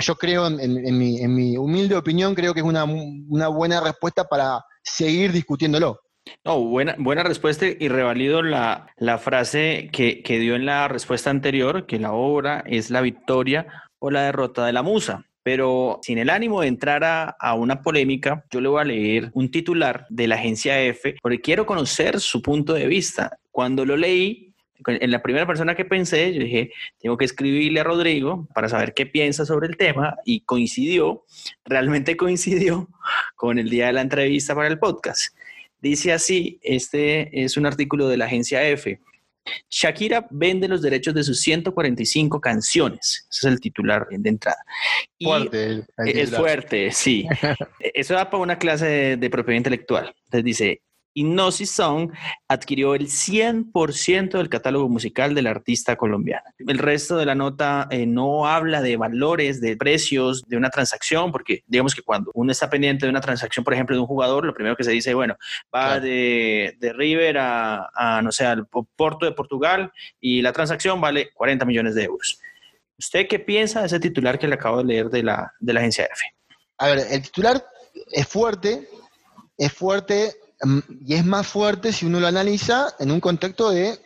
Yo 0.01 0.17
creo, 0.17 0.47
en, 0.47 0.99
mi, 0.99 1.57
humilde 1.57 1.97
opinión, 1.97 2.35
creo 2.35 2.55
que 2.55 2.61
es 2.61 2.67
una, 2.67 2.85
buena 3.49 3.81
respuesta 3.81 4.25
para 4.25 4.65
seguir 4.83 5.33
discutiéndolo. 5.33 6.01
No, 6.45 6.61
buena, 6.61 6.95
buena 6.99 7.23
respuesta 7.23 7.67
y 7.67 7.89
revalido 7.89 8.43
la, 8.43 8.89
frase 9.19 9.91
que, 9.93 10.23
que 10.23 10.39
dio 10.39 10.55
en 10.55 10.67
la 10.67 10.89
respuesta 10.89 11.31
anterior, 11.31 11.87
que 11.87 11.99
la 11.99 12.13
obra 12.13 12.65
es 12.67 12.91
la 12.91 13.01
victoria 13.01 13.67
o 13.99 14.11
la 14.11 14.23
derrota 14.23 14.67
de 14.67 14.73
la 14.73 14.83
musa. 14.83 15.25
Pero 15.43 16.01
sin 16.03 16.19
el 16.19 16.29
ánimo 16.29 16.61
de 16.61 16.69
entrar 16.69 17.03
a, 17.05 17.55
una 17.55 17.81
polémica, 17.81 18.45
yo 18.51 18.61
le 18.61 18.69
voy 18.69 18.81
a 18.83 18.85
leer 18.85 19.31
un 19.33 19.51
titular 19.51 20.07
de 20.11 20.29
la 20.29 20.35
agencia 20.35 20.79
F 20.83 21.17
porque 21.23 21.41
quiero 21.41 21.65
conocer 21.65 22.21
su 22.21 22.43
punto 22.43 22.75
de 22.75 22.87
vista. 22.87 23.39
Cuando 23.51 23.87
lo 23.87 23.97
leí, 23.97 24.53
en 24.87 25.11
la 25.11 25.23
primera 25.23 25.47
persona 25.47 25.75
que 25.75 25.85
pensé, 25.87 26.35
yo 26.35 26.43
dije, 26.43 26.71
tengo 27.01 27.17
que 27.17 27.25
escribirle 27.25 27.81
a 27.81 27.85
Rodrigo 27.85 28.47
para 28.55 28.69
saber 28.69 28.93
qué 28.93 29.07
piensa 29.07 29.47
sobre 29.47 29.69
el 29.69 29.77
tema 29.77 30.17
y 30.25 30.41
coincidió, 30.41 31.25
realmente 31.65 32.17
coincidió 32.17 32.89
con 33.35 33.59
el 33.59 33.71
día 33.71 33.87
de 33.87 33.95
la 33.95 34.03
entrevista 34.03 34.55
para 34.55 34.69
el 34.69 34.79
podcast. 34.79 35.35
Dice 35.81 36.13
así, 36.13 36.59
este 36.63 37.45
es 37.45 37.57
un 37.57 37.67
artículo 37.67 38.09
de 38.09 38.17
la 38.17 38.27
agencia 38.27 38.67
F. 38.69 39.01
Shakira 39.71 40.27
vende 40.31 40.69
los 40.69 40.83
derechos 40.83 41.15
de 41.15 41.23
sus 41.23 41.41
145 41.41 42.41
canciones. 42.41 43.27
Ese 43.31 43.49
es 43.49 43.53
el 43.53 43.61
titular 43.61 44.07
de 44.11 44.29
entrada. 44.29 44.63
fuerte. 45.21 45.85
es 45.99 46.31
fuerte, 46.31 46.91
sí. 46.91 47.27
Eso 47.81 48.15
da 48.15 48.29
para 48.29 48.43
una 48.43 48.59
clase 48.59 48.87
de, 48.87 49.17
de 49.17 49.31
propiedad 49.31 49.57
intelectual. 49.57 50.15
Entonces 50.25 50.45
dice, 50.45 50.83
Hipnosis 51.19 51.71
Song 51.71 52.13
adquirió 52.47 52.95
el 52.95 53.09
100% 53.09 54.39
del 54.39 54.49
catálogo 54.49 54.89
musical 54.89 55.35
del 55.35 55.47
artista 55.47 55.97
colombiano. 55.97 56.45
El 56.59 56.79
resto 56.79 57.17
de 57.17 57.27
la 57.27 57.35
nota 57.35 57.89
eh, 57.91 58.07
no 58.07 58.47
habla 58.47 58.81
de 58.81 58.97
valores, 58.97 59.61
de 59.61 59.77
precios, 59.77 60.45
de 60.49 60.57
una 60.57 60.71
transacción, 60.71 61.33
porque 61.33 61.65
digamos 61.67 61.95
que 61.95 62.03
cuando 62.03 62.31
uno 62.35 62.53
está 62.53 62.71
pendiente 62.71 63.07
de 63.07 63.11
una 63.11 63.21
transacción, 63.21 63.65
por 63.65 63.75
ejemplo, 63.75 63.97
de 63.97 64.01
un 64.01 64.07
jugador, 64.07 64.45
lo 64.45 64.55
primero 64.55 64.77
que 64.77 64.85
se 64.85 64.93
dice, 64.93 65.15
bueno, 65.15 65.37
va 65.75 66.01
de, 66.01 66.77
River 66.81 67.37
a, 67.39 68.21
no 68.23 68.33
sé, 68.33 68.47
al 68.47 68.67
Porto 68.67 69.27
de 69.27 69.33
Portugal 69.33 69.93
y 70.21 70.43
la 70.43 70.53
transacción 70.53 71.01
vale 71.01 71.31
40 71.35 71.65
millones 71.65 71.95
de 71.95 72.05
euros. 72.05 72.41
¿Usted 72.99 73.29
qué 73.29 73.39
piensa 73.39 73.81
de 73.81 73.87
ese 73.87 74.01
titular 74.01 74.39
que 74.39 74.49
le 74.49 74.55
acabo 74.55 74.79
de 74.79 74.85
leer 74.85 75.09
de 75.09 75.23
la, 75.23 75.53
de 75.61 75.73
la 75.73 75.81
agencia 75.81 76.05
F? 76.05 76.25
A 76.79 76.89
ver, 76.89 77.07
el 77.11 77.23
titular 77.23 77.65
es 78.13 78.27
fuerte, 78.27 78.89
es 79.57 79.73
fuerte 79.73 80.33
y 81.07 81.15
es 81.15 81.25
más 81.25 81.47
fuerte 81.47 81.93
si 81.93 82.07
uno 82.07 82.21
lo 82.21 82.27
analiza 82.27 82.95
en 82.99 83.11
un 83.13 83.21
contexto 83.21 83.71
de 83.71 83.99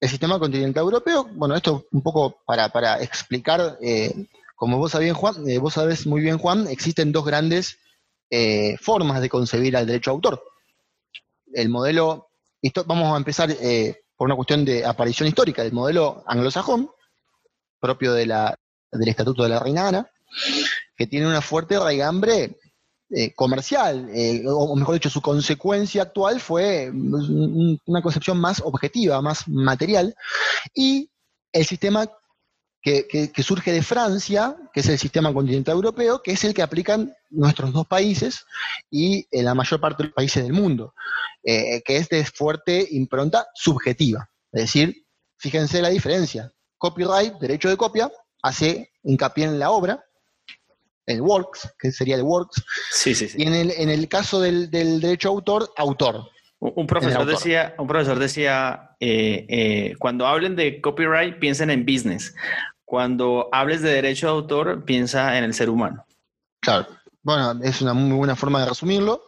el 0.00 0.08
sistema 0.08 0.38
continental 0.38 0.82
europeo. 0.82 1.28
Bueno, 1.32 1.54
esto 1.54 1.86
un 1.92 2.02
poco 2.02 2.42
para, 2.46 3.02
explicar, 3.02 3.78
eh, 3.82 4.26
como 4.56 4.78
vos 4.78 4.92
sabés, 4.92 5.12
Juan, 5.12 5.48
eh, 5.48 5.58
vos 5.58 5.74
sabés 5.74 6.06
muy 6.06 6.22
bien, 6.22 6.38
Juan, 6.38 6.66
existen 6.68 7.12
dos 7.12 7.24
grandes 7.24 7.78
eh, 8.30 8.76
formas 8.80 9.20
de 9.20 9.28
concebir 9.28 9.76
al 9.76 9.86
derecho 9.86 10.10
a 10.10 10.14
autor. 10.14 10.42
El 11.52 11.68
modelo, 11.68 12.30
vamos 12.86 13.12
a 13.12 13.16
empezar 13.16 13.54
por 14.16 14.26
una 14.26 14.36
cuestión 14.36 14.64
de 14.64 14.84
aparición 14.84 15.28
histórica, 15.28 15.62
el 15.62 15.72
modelo 15.72 16.22
anglosajón, 16.26 16.90
propio 17.80 18.12
de 18.12 18.26
la, 18.26 18.56
del 18.92 19.08
Estatuto 19.08 19.42
de 19.42 19.48
la 19.48 19.58
Reina 19.58 19.88
Ana, 19.88 20.10
que 20.96 21.06
tiene 21.06 21.26
una 21.26 21.40
fuerte 21.40 21.78
raigambre 21.78 22.56
eh, 23.12 23.34
comercial, 23.34 24.08
eh, 24.14 24.44
o 24.46 24.76
mejor 24.76 24.94
dicho, 24.94 25.10
su 25.10 25.20
consecuencia 25.20 26.02
actual 26.02 26.40
fue 26.40 26.90
una 26.92 28.02
concepción 28.02 28.38
más 28.38 28.62
objetiva, 28.64 29.20
más 29.20 29.48
material, 29.48 30.14
y 30.74 31.10
el 31.52 31.66
sistema 31.66 32.08
que, 32.82 33.32
surge 33.42 33.72
de 33.72 33.82
Francia, 33.82 34.56
que 34.72 34.80
es 34.80 34.88
el 34.88 34.98
sistema 34.98 35.32
continental 35.32 35.74
europeo, 35.74 36.22
que 36.22 36.32
es 36.32 36.44
el 36.44 36.54
que 36.54 36.62
aplican 36.62 37.12
nuestros 37.30 37.72
dos 37.72 37.86
países 37.86 38.44
y 38.90 39.26
en 39.30 39.44
la 39.44 39.54
mayor 39.54 39.80
parte 39.80 40.02
de 40.02 40.08
los 40.08 40.14
países 40.14 40.42
del 40.44 40.52
mundo, 40.52 40.94
eh, 41.42 41.82
que 41.84 41.96
es 41.96 42.08
de 42.08 42.24
fuerte 42.24 42.86
impronta 42.92 43.46
subjetiva. 43.54 44.30
Es 44.52 44.62
decir, 44.62 45.04
fíjense 45.36 45.82
la 45.82 45.90
diferencia. 45.90 46.52
Copyright, 46.78 47.34
derecho 47.40 47.68
de 47.68 47.76
copia, 47.76 48.10
hace 48.42 48.92
hincapié 49.02 49.44
en 49.44 49.58
la 49.58 49.70
obra, 49.70 50.02
el 51.10 51.20
works, 51.20 51.72
que 51.78 51.92
sería 51.92 52.16
el 52.16 52.22
works. 52.22 52.62
Sí, 52.90 53.14
sí, 53.14 53.28
sí. 53.28 53.38
Y 53.38 53.46
en 53.46 53.54
el, 53.54 53.70
en 53.72 53.88
el 53.88 54.08
caso 54.08 54.40
del, 54.40 54.70
derecho 54.70 55.28
a 55.28 55.32
autor, 55.32 55.72
autor. 55.76 56.28
Un 56.60 56.86
profesor 56.86 57.24
decía, 57.24 57.74
un 57.78 57.86
profesor 57.86 58.18
decía 58.18 58.90
eh, 59.00 59.46
eh, 59.48 59.94
cuando 59.98 60.26
hablen 60.26 60.56
de 60.56 60.80
copyright, 60.80 61.38
piensen 61.38 61.70
en 61.70 61.86
business. 61.86 62.34
Cuando 62.84 63.48
hables 63.52 63.80
de 63.82 63.90
derecho 63.90 64.26
de 64.26 64.32
autor, 64.32 64.84
piensa 64.84 65.38
en 65.38 65.44
el 65.44 65.54
ser 65.54 65.70
humano. 65.70 66.04
Claro. 66.60 66.86
Bueno, 67.22 67.60
es 67.62 67.80
una 67.80 67.94
muy 67.94 68.16
buena 68.16 68.36
forma 68.36 68.60
de 68.60 68.68
resumirlo. 68.68 69.22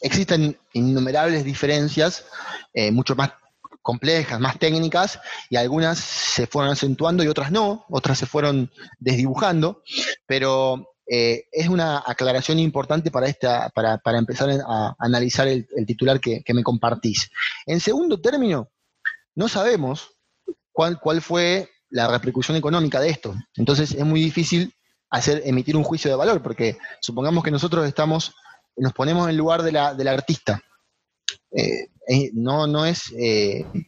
Existen 0.00 0.56
innumerables 0.72 1.44
diferencias, 1.44 2.26
eh, 2.72 2.90
mucho 2.90 3.16
más 3.16 3.32
complejas, 3.82 4.38
más 4.38 4.58
técnicas, 4.58 5.18
y 5.50 5.56
algunas 5.56 5.98
se 5.98 6.46
fueron 6.46 6.72
acentuando 6.72 7.24
y 7.24 7.28
otras 7.28 7.50
no, 7.50 7.84
otras 7.88 8.18
se 8.18 8.26
fueron 8.26 8.70
desdibujando, 8.98 9.82
pero 10.26 10.94
eh, 11.10 11.46
es 11.50 11.68
una 11.68 12.02
aclaración 12.04 12.58
importante 12.58 13.10
para, 13.10 13.28
esta, 13.28 13.70
para, 13.70 14.18
empezar 14.18 14.50
a, 14.66 14.94
analizar 14.98 15.48
el, 15.48 15.66
titular 15.86 16.20
que, 16.20 16.42
me 16.52 16.62
compartís. 16.62 17.30
En 17.66 17.80
segundo 17.80 18.20
término, 18.20 18.70
no 19.34 19.48
sabemos 19.48 20.10
cuál, 20.72 21.00
cuál 21.00 21.22
fue 21.22 21.70
la 21.88 22.08
repercusión 22.08 22.56
económica 22.56 23.00
de 23.00 23.08
esto. 23.08 23.34
Entonces 23.56 23.92
es 23.92 24.04
muy 24.04 24.20
difícil 24.20 24.74
hacer, 25.08 25.42
emitir 25.46 25.76
un 25.76 25.84
juicio 25.84 26.10
de 26.10 26.16
valor, 26.16 26.42
porque 26.42 26.76
supongamos 27.00 27.42
que 27.42 27.50
nosotros 27.50 27.86
estamos, 27.86 28.34
nos 28.76 28.92
ponemos 28.92 29.24
en 29.24 29.30
el 29.30 29.36
lugar 29.36 29.62
de 29.62 29.72
la, 29.72 29.94
del 29.94 30.08
artista. 30.08 30.62
Eh, 31.50 31.88
eh, 32.06 32.30
no, 32.34 32.66
no, 32.66 32.84
es, 32.84 33.14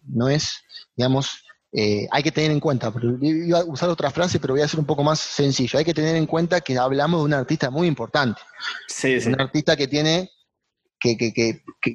no 0.05 0.29
es, 0.29 0.63
digamos, 0.97 1.45
eh, 1.73 2.09
hay 2.11 2.23
que 2.23 2.33
tener 2.33 2.51
en 2.51 2.59
cuenta, 2.59 2.93
iba 3.21 3.61
a 3.61 3.65
usar 3.65 3.89
otra 3.91 4.11
frase, 4.11 4.41
pero 4.41 4.55
voy 4.55 4.63
a 4.63 4.69
ser 4.69 4.81
un 4.81 4.87
poco 4.87 5.05
más 5.05 5.21
sencillo. 5.21 5.79
Hay 5.79 5.85
que 5.85 5.95
tener 5.95 6.17
en 6.17 6.27
cuenta 6.27 6.61
que 6.61 6.77
hablamos 6.77 7.21
de 7.21 7.25
un 7.27 7.35
artista 7.35 7.71
muy 7.71 7.87
importante. 7.87 8.41
Un 9.29 9.41
artista 9.41 9.77
que 9.77 9.87
tiene, 9.87 10.31
que, 10.99 11.15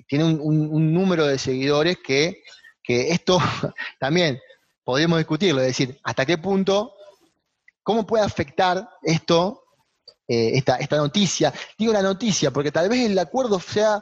tiene 0.07 0.23
un, 0.23 0.93
número 0.93 1.27
de 1.27 1.37
seguidores 1.37 1.97
que, 2.03 2.41
esto 2.87 3.39
también 3.99 4.39
podríamos 4.83 5.17
discutirlo, 5.17 5.59
es 5.61 5.67
decir, 5.67 5.99
hasta 6.03 6.25
qué 6.25 6.37
punto, 6.37 6.93
cómo 7.81 8.05
puede 8.05 8.23
afectar 8.23 8.87
esto, 9.01 9.63
eh, 10.27 10.51
esta, 10.53 10.77
esta 10.77 10.97
noticia. 10.97 11.51
Digo 11.77 11.91
la 11.91 12.03
noticia, 12.03 12.51
porque 12.51 12.71
tal 12.71 12.87
vez 12.87 13.09
el 13.09 13.17
acuerdo 13.19 13.59
sea 13.59 14.01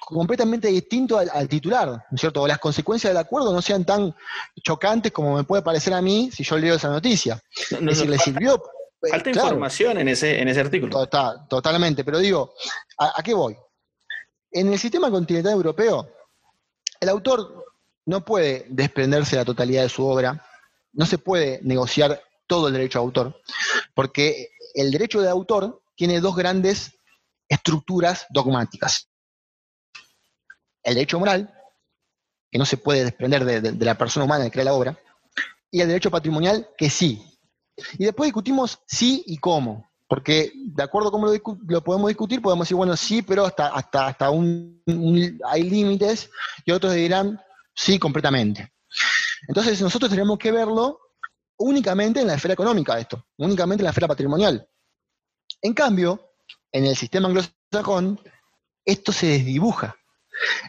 completamente 0.00 0.68
distinto 0.68 1.18
al, 1.18 1.48
titular, 1.48 1.88
¿no 1.88 2.14
es 2.14 2.20
cierto? 2.20 2.42
O 2.42 2.46
las 2.46 2.58
consecuencias 2.58 3.10
del 3.10 3.18
acuerdo 3.18 3.52
no 3.52 3.62
sean 3.62 3.84
tan 3.84 4.14
chocantes 4.62 5.12
como 5.12 5.36
me 5.36 5.44
puede 5.44 5.62
parecer 5.62 5.94
a 5.94 6.02
mí 6.02 6.30
si 6.32 6.44
yo 6.44 6.58
leo 6.58 6.74
esa 6.74 6.88
noticia. 6.88 7.40
es 7.70 7.80
decir, 7.80 8.08
le 8.08 8.18
sirvió. 8.18 8.62
Eh, 9.02 9.10
falta 9.10 9.30
información 9.30 9.98
en 9.98 10.08
ese, 10.08 10.40
en 10.40 10.48
ese 10.48 10.60
artículo. 10.60 11.06
totalmente, 11.48 12.04
pero 12.04 12.18
digo, 12.18 12.52
¿a, 12.98 13.22
qué 13.22 13.32
voy? 13.32 13.56
En 14.50 14.72
el 14.72 14.78
sistema 14.78 15.10
continental 15.10 15.52
europeo, 15.52 16.08
el 17.00 17.08
autor 17.08 17.64
no 18.06 18.24
puede 18.24 18.66
desprenderse 18.68 19.36
de 19.36 19.42
la 19.42 19.46
totalidad 19.46 19.82
de 19.82 19.88
su 19.88 20.04
obra, 20.04 20.44
no 20.92 21.06
se 21.06 21.18
puede 21.18 21.60
negociar 21.62 22.20
todo 22.46 22.68
el 22.68 22.74
derecho 22.74 22.98
de 22.98 23.04
autor, 23.04 23.40
porque 23.94 24.50
el 24.74 24.90
derecho 24.90 25.20
de 25.20 25.28
autor 25.28 25.80
tiene 25.94 26.20
dos 26.20 26.34
grandes 26.34 26.92
estructuras 27.48 28.26
dogmáticas 28.30 29.08
el 30.88 30.94
derecho 30.94 31.18
moral, 31.18 31.52
que 32.50 32.58
no 32.58 32.64
se 32.64 32.76
puede 32.76 33.04
desprender 33.04 33.44
de, 33.44 33.84
la 33.84 33.96
persona 33.96 34.24
humana 34.24 34.44
que 34.44 34.50
crea 34.50 34.64
la 34.64 34.74
obra, 34.74 34.98
y 35.70 35.80
el 35.80 35.88
derecho 35.88 36.10
patrimonial, 36.10 36.68
que 36.76 36.88
sí. 36.90 37.22
Y 37.98 38.04
después 38.04 38.28
discutimos 38.28 38.80
sí 38.86 39.22
y 39.26 39.38
cómo, 39.38 39.88
porque 40.08 40.52
de 40.54 40.82
acuerdo 40.82 41.08
a 41.08 41.12
cómo 41.12 41.26
lo, 41.26 41.84
podemos 41.84 42.08
discutir, 42.08 42.40
podemos 42.40 42.66
decir, 42.66 42.76
bueno, 42.76 42.96
sí, 42.96 43.22
pero 43.22 43.44
hasta, 43.44 43.68
hasta, 43.68 44.06
hasta 44.06 44.30
un, 44.30 44.82
hay 45.46 45.62
límites, 45.62 46.30
y 46.64 46.72
otros 46.72 46.94
dirán 46.94 47.40
sí 47.74 47.98
completamente. 47.98 48.72
Entonces 49.46 49.80
nosotros 49.80 50.10
tenemos 50.10 50.38
que 50.38 50.50
verlo 50.50 50.98
únicamente 51.58 52.20
en 52.20 52.26
la 52.26 52.34
esfera 52.34 52.54
económica 52.54 52.98
esto, 52.98 53.26
únicamente 53.36 53.82
en 53.82 53.84
la 53.84 53.90
esfera 53.90 54.08
patrimonial. 54.08 54.66
En 55.60 55.74
cambio, 55.74 56.32
en 56.72 56.86
el 56.86 56.96
sistema 56.96 57.28
anglosajón, 57.28 58.20
esto 58.84 59.12
se 59.12 59.26
desdibuja. 59.26 59.96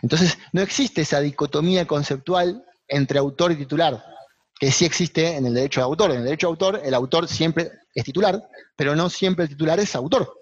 Entonces, 0.01 0.37
no 0.51 0.61
existe 0.61 1.01
esa 1.01 1.19
dicotomía 1.19 1.85
conceptual 1.85 2.65
entre 2.87 3.19
autor 3.19 3.51
y 3.51 3.57
titular, 3.57 4.03
que 4.59 4.71
sí 4.71 4.85
existe 4.85 5.35
en 5.35 5.45
el 5.45 5.53
derecho 5.53 5.79
de 5.79 5.85
autor. 5.85 6.11
En 6.11 6.17
el 6.17 6.25
derecho 6.25 6.47
de 6.47 6.51
autor, 6.51 6.81
el 6.83 6.93
autor 6.93 7.27
siempre 7.27 7.71
es 7.93 8.03
titular, 8.03 8.41
pero 8.75 8.95
no 8.95 9.09
siempre 9.09 9.43
el 9.43 9.49
titular 9.49 9.79
es 9.79 9.95
autor. 9.95 10.33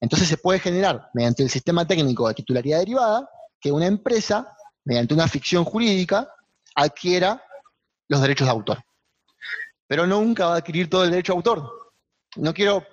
Entonces 0.00 0.28
se 0.28 0.36
puede 0.36 0.60
generar, 0.60 1.10
mediante 1.14 1.42
el 1.42 1.50
sistema 1.50 1.86
técnico 1.86 2.28
de 2.28 2.34
titularidad 2.34 2.78
derivada, 2.78 3.28
que 3.60 3.72
una 3.72 3.86
empresa, 3.86 4.56
mediante 4.84 5.14
una 5.14 5.26
ficción 5.26 5.64
jurídica, 5.64 6.28
adquiera 6.74 7.42
los 8.08 8.20
derechos 8.20 8.46
de 8.46 8.52
autor. 8.52 8.78
Pero 9.86 10.06
nunca 10.06 10.46
va 10.46 10.54
a 10.54 10.58
adquirir 10.58 10.88
todo 10.88 11.04
el 11.04 11.10
derecho 11.10 11.32
de 11.32 11.36
autor. 11.38 11.70
No 12.36 12.54
quiero 12.54 12.86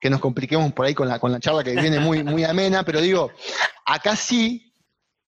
que 0.00 0.10
nos 0.10 0.20
compliquemos 0.20 0.72
por 0.72 0.86
ahí 0.86 0.94
con 0.94 1.08
la, 1.08 1.18
con 1.18 1.32
la 1.32 1.40
charla 1.40 1.64
que 1.64 1.72
viene 1.72 1.98
muy, 1.98 2.22
muy 2.22 2.44
amena, 2.44 2.84
pero 2.84 3.00
digo, 3.00 3.30
acá 3.86 4.14
sí 4.14 4.63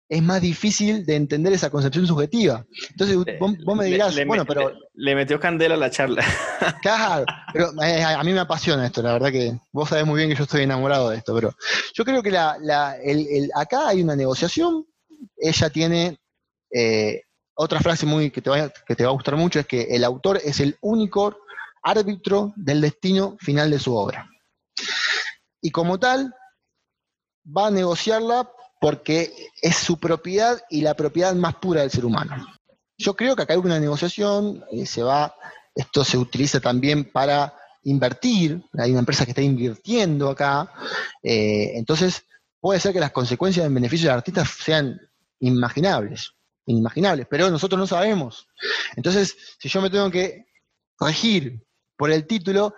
es 0.08 0.22
más 0.22 0.40
difícil 0.40 1.04
de 1.04 1.16
entender 1.16 1.52
esa 1.52 1.70
concepción 1.70 2.06
subjetiva. 2.06 2.64
Entonces 2.90 3.16
vos, 3.38 3.76
me 3.76 3.86
dirás, 3.86 4.16
bueno, 4.26 4.44
pero... 4.46 4.72
Le, 4.94 5.14
metió 5.14 5.40
candela 5.40 5.74
a 5.74 5.78
la 5.78 5.90
charla. 5.90 6.24
Claro, 6.82 7.24
pero 7.52 7.70
eh, 7.82 8.02
a, 8.02 8.22
mí 8.22 8.32
me 8.32 8.40
apasiona 8.40 8.86
esto, 8.86 9.02
la 9.02 9.12
verdad 9.12 9.30
que 9.30 9.58
vos 9.72 9.88
sabés 9.88 10.06
muy 10.06 10.18
bien 10.18 10.30
que 10.30 10.36
yo 10.36 10.44
estoy 10.44 10.62
enamorado 10.62 11.10
de 11.10 11.18
esto, 11.18 11.34
pero 11.34 11.54
yo 11.94 12.04
creo 12.04 12.22
que 12.22 12.30
la, 12.30 12.96
el, 13.02 13.50
acá 13.54 13.88
hay 13.88 14.02
una 14.02 14.16
negociación, 14.16 14.86
ella 15.36 15.70
tiene... 15.70 16.18
Eh, 16.72 17.22
otra 17.58 17.80
frase 17.80 18.04
muy 18.04 18.30
que 18.30 18.42
te, 18.42 18.50
va, 18.50 18.68
que 18.68 18.94
te 18.94 19.02
va 19.02 19.08
a 19.08 19.14
gustar 19.14 19.34
mucho 19.34 19.58
es 19.58 19.66
que 19.66 19.84
el 19.84 20.04
autor 20.04 20.38
es 20.44 20.60
el 20.60 20.76
único 20.82 21.38
árbitro 21.82 22.52
del 22.54 22.82
destino 22.82 23.36
final 23.40 23.70
de 23.70 23.78
su 23.78 23.96
obra. 23.96 24.28
Y 25.62 25.70
como 25.70 25.98
tal, 25.98 26.34
va 27.46 27.68
a 27.68 27.70
negociarla 27.70 28.50
porque 28.80 29.32
es 29.62 29.76
su 29.76 29.98
propiedad 29.98 30.60
y 30.70 30.82
la 30.82 30.94
propiedad 30.94 31.34
más 31.34 31.56
pura 31.56 31.80
del 31.80 31.90
ser 31.90 32.04
humano. 32.04 32.46
Yo 32.98 33.14
creo 33.14 33.36
que 33.36 33.42
acá 33.42 33.54
hay 33.54 33.58
una 33.58 33.80
negociación, 33.80 34.64
eh, 34.70 34.86
se 34.86 35.02
va, 35.02 35.34
esto 35.74 36.04
se 36.04 36.18
utiliza 36.18 36.60
también 36.60 37.10
para 37.10 37.54
invertir, 37.84 38.62
hay 38.78 38.90
una 38.90 39.00
empresa 39.00 39.24
que 39.24 39.30
está 39.30 39.42
invirtiendo 39.42 40.30
acá, 40.30 40.72
eh, 41.22 41.72
entonces 41.74 42.24
puede 42.60 42.80
ser 42.80 42.92
que 42.92 43.00
las 43.00 43.12
consecuencias 43.12 43.66
en 43.66 43.74
beneficio 43.74 44.08
del 44.08 44.18
artista 44.18 44.44
sean 44.44 45.00
inimaginables, 45.40 46.32
inimaginables, 46.66 47.26
pero 47.30 47.50
nosotros 47.50 47.78
no 47.78 47.86
sabemos. 47.86 48.48
Entonces, 48.96 49.36
si 49.58 49.68
yo 49.68 49.80
me 49.80 49.90
tengo 49.90 50.10
que 50.10 50.46
regir 50.98 51.62
por 51.96 52.10
el 52.10 52.26
título, 52.26 52.74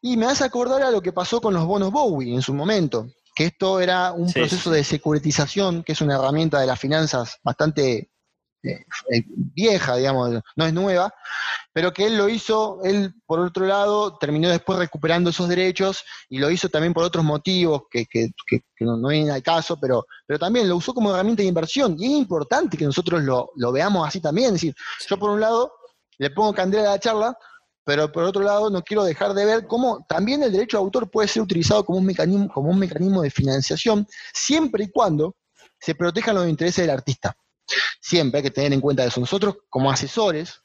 y 0.00 0.18
me 0.18 0.26
hace 0.26 0.44
acordar 0.44 0.82
a 0.82 0.90
lo 0.90 1.00
que 1.00 1.12
pasó 1.12 1.40
con 1.40 1.54
los 1.54 1.64
bonos 1.64 1.90
Bowie 1.90 2.34
en 2.34 2.42
su 2.42 2.52
momento 2.52 3.08
que 3.34 3.46
esto 3.46 3.80
era 3.80 4.12
un 4.12 4.32
proceso 4.32 4.70
de 4.70 4.84
securitización, 4.84 5.82
que 5.82 5.92
es 5.92 6.00
una 6.00 6.14
herramienta 6.14 6.60
de 6.60 6.66
las 6.66 6.78
finanzas 6.78 7.38
bastante 7.42 8.10
eh, 8.64 8.86
eh, 9.10 9.24
vieja, 9.26 9.96
digamos, 9.96 10.40
no 10.56 10.64
es 10.64 10.72
nueva, 10.72 11.12
pero 11.72 11.92
que 11.92 12.06
él 12.06 12.16
lo 12.16 12.30
hizo, 12.30 12.78
él 12.82 13.12
por 13.26 13.40
otro 13.40 13.66
lado 13.66 14.16
terminó 14.16 14.48
después 14.48 14.78
recuperando 14.78 15.28
esos 15.28 15.48
derechos 15.48 16.02
y 16.30 16.38
lo 16.38 16.50
hizo 16.50 16.70
también 16.70 16.94
por 16.94 17.04
otros 17.04 17.24
motivos 17.24 17.82
que, 17.90 18.06
no, 18.80 19.08
vienen 19.08 19.32
al 19.32 19.42
caso, 19.42 19.78
pero, 19.78 20.06
pero 20.26 20.38
también 20.38 20.66
lo 20.66 20.76
usó 20.76 20.94
como 20.94 21.12
herramienta 21.12 21.42
de 21.42 21.48
inversión. 21.48 21.96
Y 21.98 22.06
es 22.06 22.10
importante 22.12 22.78
que 22.78 22.86
nosotros 22.86 23.22
lo, 23.22 23.50
lo 23.56 23.70
veamos 23.70 24.08
así 24.08 24.20
también, 24.20 24.46
es 24.46 24.52
decir, 24.54 24.74
yo 25.10 25.18
por 25.18 25.30
un 25.30 25.40
lado 25.40 25.72
le 26.16 26.30
pongo 26.30 26.54
candela 26.54 26.88
a 26.88 26.92
la 26.92 27.00
charla, 27.00 27.38
pero 27.84 28.10
por 28.10 28.24
otro 28.24 28.42
lado 28.42 28.70
no 28.70 28.82
quiero 28.82 29.04
dejar 29.04 29.34
de 29.34 29.44
ver 29.44 29.66
cómo 29.66 30.04
también 30.08 30.42
el 30.42 30.52
derecho 30.52 30.78
de 30.78 30.84
autor 30.84 31.10
puede 31.10 31.28
ser 31.28 31.42
utilizado 31.42 31.84
como 31.84 31.98
un 31.98 32.06
mecanismo, 32.06 32.48
como 32.48 32.70
un 32.70 32.78
mecanismo 32.78 33.22
de 33.22 33.30
financiación, 33.30 34.06
siempre 34.32 34.84
y 34.84 34.90
cuando 34.90 35.36
se 35.78 35.94
protejan 35.94 36.34
los 36.34 36.48
intereses 36.48 36.82
del 36.84 36.90
artista. 36.90 37.36
Siempre 38.00 38.38
hay 38.38 38.42
que 38.42 38.50
tener 38.50 38.72
en 38.72 38.80
cuenta 38.80 39.04
eso. 39.04 39.20
Nosotros 39.20 39.56
como 39.68 39.90
asesores 39.90 40.60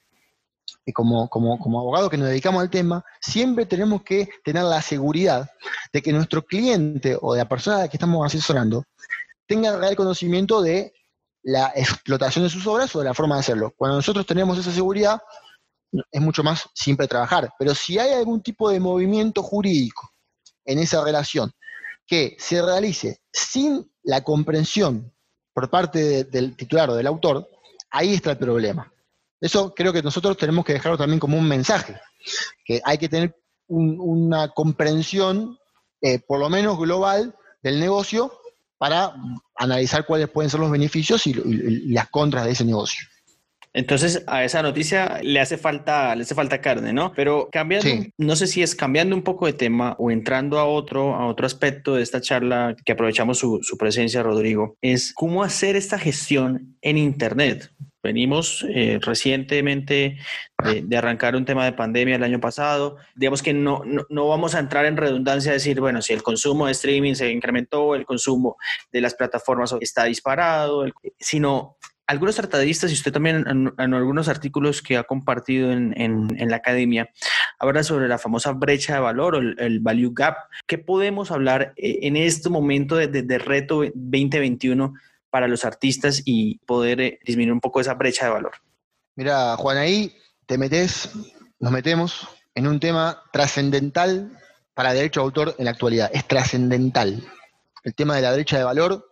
y 0.86 0.94
como, 0.94 1.30
como, 1.30 1.60
como 1.60 1.80
abogados 1.80 2.10
que 2.10 2.18
nos 2.18 2.30
dedicamos 2.30 2.62
al 2.62 2.70
tema, 2.70 3.04
siempre 3.20 3.66
tenemos 3.66 4.04
que 4.04 4.30
tener 4.44 4.64
la 4.64 4.82
seguridad 4.82 5.50
de 5.92 6.02
que 6.02 6.14
nuestro 6.14 6.44
cliente 6.44 7.18
o 7.22 7.34
de 7.34 7.40
la 7.40 7.50
persona 7.50 7.78
a 7.78 7.80
la 7.82 7.88
que 7.90 7.98
estamos 7.98 8.26
asesorando 8.26 8.86
tenga 9.46 9.76
real 9.78 9.96
conocimiento 9.96 10.62
de 10.62 10.94
la 11.44 11.72
explotación 11.76 12.44
de 12.44 12.50
sus 12.50 12.66
obras 12.68 12.96
o 12.96 13.00
de 13.00 13.06
la 13.06 13.14
forma 13.14 13.36
de 13.36 13.42
hacerlo. 13.42 13.74
Cuando 13.76 13.98
nosotros 13.98 14.26
tenemos 14.26 14.58
esa 14.58 14.72
seguridad, 14.72 15.22
es 16.12 16.22
mucho 16.22 16.44
más 16.44 16.70
simple 16.74 17.08
trabajar. 17.08 17.54
Pero 17.58 17.74
si 17.76 17.98
hay 17.98 18.14
algún 18.14 18.42
tipo 18.42 18.70
de 18.70 18.80
movimiento 18.80 19.44
jurídico 19.44 20.12
en 20.66 20.80
esa 20.80 21.04
relación 21.04 21.52
que 22.06 22.36
se 22.40 22.62
realice 22.62 23.22
sin 23.32 23.92
la 24.04 24.24
comprensión 24.24 25.14
por 25.54 25.70
parte 25.70 26.24
del 26.24 26.56
titular 26.56 26.90
o 26.90 26.96
del 26.96 27.08
autor, 27.08 27.48
ahí 27.92 28.14
está 28.14 28.32
el 28.32 28.38
problema. 28.38 28.92
Eso 29.42 29.74
creo 29.74 29.94
que 29.94 30.04
nosotros 30.04 30.38
tenemos 30.38 30.66
que 30.66 30.74
dejarlo 30.74 30.98
también 30.98 31.20
como 31.20 31.38
un 31.38 31.48
mensaje, 31.48 32.00
que 32.66 32.82
hay 32.84 32.98
que 32.98 33.10
tener 33.10 33.36
una 33.68 34.50
comprensión, 34.50 35.58
eh, 36.02 36.20
por 36.20 36.40
lo 36.40 36.50
menos 36.50 36.78
global, 36.78 37.36
del 37.62 37.80
negocio 37.80 38.34
para 38.78 39.14
analizar 39.56 40.06
cuáles 40.06 40.30
pueden 40.30 40.50
ser 40.50 40.60
los 40.60 40.72
beneficios 40.72 41.28
y 41.28 41.34
las 41.92 42.10
contras 42.10 42.46
de 42.46 42.52
ese 42.52 42.66
negocio. 42.66 43.06
Entonces 43.74 44.24
a 44.28 44.44
esa 44.44 44.62
noticia 44.64 45.20
le 45.22 45.40
hace 45.40 45.58
falta, 45.58 46.16
le 46.16 46.24
hace 46.24 46.36
falta 46.36 46.62
carne, 46.62 46.92
¿no? 46.92 47.14
Pero 47.16 47.50
cambiando, 47.52 47.88
no 48.18 48.36
sé 48.36 48.48
si 48.48 48.64
es 48.64 48.76
cambiando 48.76 49.16
un 49.16 49.22
poco 49.22 49.46
de 49.46 49.54
tema 49.54 49.96
o 50.00 50.10
entrando 50.10 50.58
a 50.58 50.66
otro, 50.66 51.16
a 51.16 51.28
otro 51.28 51.46
aspecto 51.46 51.96
de 51.96 52.04
esta 52.04 52.22
charla 52.22 52.76
que 52.84 52.94
aprovechamos 52.94 53.38
su, 53.38 53.60
su 53.62 53.78
presencia, 53.78 54.24
Rodrigo, 54.24 54.76
es 54.82 55.14
cómo 55.14 55.44
hacer 55.44 55.76
esta 55.76 56.00
gestión 56.00 56.78
en 56.82 56.98
Internet. 56.98 57.72
Venimos 58.02 58.66
eh, 58.70 58.98
recientemente 59.02 60.18
de, 60.64 60.98
arrancar 60.98 61.36
un 61.36 61.44
tema 61.44 61.66
de 61.66 61.74
pandemia 61.74 62.16
el 62.16 62.24
año 62.24 62.40
pasado. 62.40 62.96
Digamos 63.14 63.44
que 63.44 63.54
no, 63.54 63.82
no, 64.10 64.28
vamos 64.30 64.56
a 64.56 64.60
entrar 64.60 64.86
en 64.86 64.96
redundancia 64.96 65.52
a 65.52 65.56
decir, 65.56 65.82
bueno, 65.82 66.02
si 66.02 66.14
el 66.14 66.24
consumo 66.24 66.68
de 66.68 66.72
streaming 66.72 67.16
se 67.16 67.30
incrementó, 67.30 67.96
el 67.96 68.06
consumo 68.06 68.56
de 68.94 69.02
las 69.02 69.16
plataformas 69.16 69.76
está 69.82 70.06
disparado, 70.06 70.86
sino 71.20 71.76
algunos 72.10 72.36
tratadistas 72.36 72.90
y 72.90 72.96
usted 72.96 73.14
también 73.14 73.46
en, 73.48 73.94
algunos 73.94 74.28
artículos 74.28 74.82
que 74.82 74.98
ha 74.98 75.04
compartido 75.04 75.72
en, 75.72 75.94
en, 75.96 76.50
la 76.50 76.56
academia, 76.56 77.10
habla 77.60 77.84
sobre 77.84 78.08
la 78.08 78.18
famosa 78.18 78.52
brecha 78.52 78.96
de 78.96 79.00
valor 79.00 79.36
o 79.36 79.38
el, 79.38 79.80
value 79.80 80.12
gap. 80.12 80.36
¿Qué 80.66 80.80
podemos 80.80 81.30
hablar 81.30 81.74
eh, 81.78 82.00
en 82.02 82.18
este 82.18 82.50
momento 82.50 82.96
de, 82.96 83.08
de, 83.08 83.22
de 83.22 83.38
reto 83.38 83.84
2021 83.94 84.96
para 85.30 85.48
los 85.48 85.66
artistas 85.66 86.24
y 86.26 86.58
poder 86.66 87.02
eh, 87.02 87.20
disminuir 87.24 87.54
un 87.54 87.60
poco 87.60 87.80
esa 87.80 87.94
brecha 87.94 88.26
de 88.26 88.32
valor. 88.32 88.54
Mira, 89.16 89.56
Juan, 89.58 89.78
ahí 89.78 90.16
te 90.46 90.58
metes, 90.58 91.12
nos 91.60 91.72
metemos 91.72 92.28
en 92.56 92.68
un 92.68 92.80
tema 92.80 93.22
trascendental 93.32 94.32
para 94.74 94.94
derecho 94.94 95.20
de 95.20 95.26
autor 95.26 95.56
en 95.58 95.66
la 95.66 95.72
actualidad. 95.72 96.10
Es 96.14 96.26
trascendental. 96.26 97.24
El 97.84 97.96
tema 97.96 98.16
de 98.16 98.22
la 98.22 98.34
brecha 98.34 98.58
de 98.58 98.64
valor, 98.64 99.12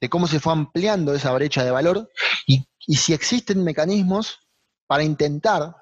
de 0.00 0.08
cómo 0.08 0.26
se 0.26 0.40
fue 0.40 0.52
ampliando 0.52 1.14
esa 1.14 1.32
brecha 1.32 1.64
de 1.64 1.70
valor 1.70 2.10
y, 2.46 2.66
si 2.96 3.12
existen 3.12 3.64
mecanismos 3.64 4.38
para 4.86 5.02
intentar 5.02 5.74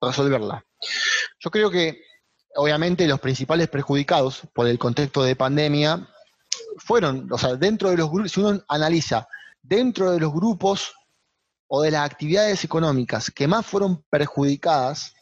resolverla. 0.00 0.64
Yo 1.38 1.50
creo 1.50 1.70
que, 1.70 2.02
obviamente, 2.56 3.06
los 3.06 3.20
principales 3.20 3.68
perjudicados 3.68 4.42
por 4.52 4.66
el 4.66 4.78
contexto 4.78 5.22
de 5.22 5.36
pandemia 5.36 6.08
fueron, 6.78 7.28
o 7.32 7.38
sea, 7.38 7.54
dentro 7.54 7.90
de 7.90 7.96
los 7.96 8.10
grupos, 8.10 8.32
si 8.32 8.40
uno 8.40 8.62
analiza, 8.68 9.28
dentro 9.62 10.10
de 10.10 10.20
los 10.20 10.32
grupos 10.32 10.92
o 11.68 11.82
de 11.82 11.90
las 11.90 12.10
actividades 12.10 12.64
económicas 12.64 13.30
que 13.30 13.46
más 13.46 13.66
fueron 13.66 14.02
perjudicadas, 14.10 15.14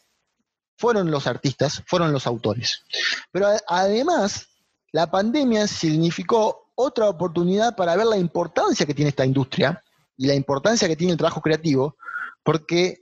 fueron 0.77 1.11
los 1.11 1.27
artistas, 1.27 1.83
fueron 1.85 2.11
los 2.11 2.27
autores. 2.27 2.83
Pero 3.31 3.49
además, 3.67 4.46
la 4.91 5.09
pandemia 5.09 5.67
significó 5.67 6.71
otra 6.75 7.09
oportunidad 7.09 7.75
para 7.75 7.95
ver 7.95 8.05
la 8.05 8.17
importancia 8.17 8.85
que 8.85 8.93
tiene 8.93 9.09
esta 9.09 9.25
industria 9.25 9.83
y 10.15 10.27
la 10.27 10.35
importancia 10.35 10.87
que 10.87 10.95
tiene 10.95 11.13
el 11.13 11.17
trabajo 11.17 11.41
creativo, 11.41 11.95
porque 12.43 12.99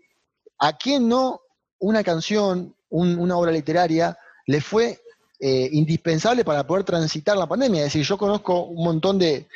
a 0.58 0.78
quién 0.78 1.08
no 1.08 1.42
una 1.80 2.04
canción, 2.04 2.76
una 2.90 3.38
obra 3.38 3.52
literaria 3.52 4.18
le 4.48 4.62
fue 4.62 5.00
eh, 5.40 5.70
indispensable 5.74 6.46
para 6.46 6.66
poder 6.66 6.86
transitar 6.86 7.38
la 7.38 7.48
pandemia. 7.48 7.82
Es 7.82 7.88
decir, 7.88 8.04
yo 8.04 8.18
conozco 8.18 8.64
un 8.64 8.84
montón 8.84 9.20
de, 9.20 9.48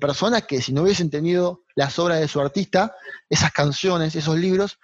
personas 0.00 0.42
que 0.42 0.60
si 0.60 0.72
no 0.72 0.82
hubiesen 0.82 1.10
tenido 1.10 1.62
las 1.76 1.98
obras 1.98 2.18
de 2.18 2.28
su 2.28 2.40
artista, 2.40 2.96
esas 3.30 3.52
canciones, 3.52 4.16
esos 4.16 4.36
libros, 4.36 4.78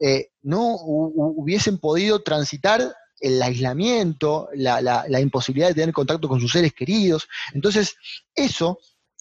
eh, 0.00 0.30
no 0.42 0.74
hubiesen 0.74 1.78
podido 1.78 2.22
transitar 2.22 2.96
el 3.24 3.40
aislamiento, 3.40 4.50
la, 4.52 5.18
imposibilidad 5.18 5.68
de 5.68 5.74
tener 5.74 5.94
contacto 5.94 6.28
con 6.28 6.40
sus 6.40 6.52
seres 6.52 6.74
queridos. 6.74 7.26
Entonces, 7.54 7.96
eso, 8.34 8.78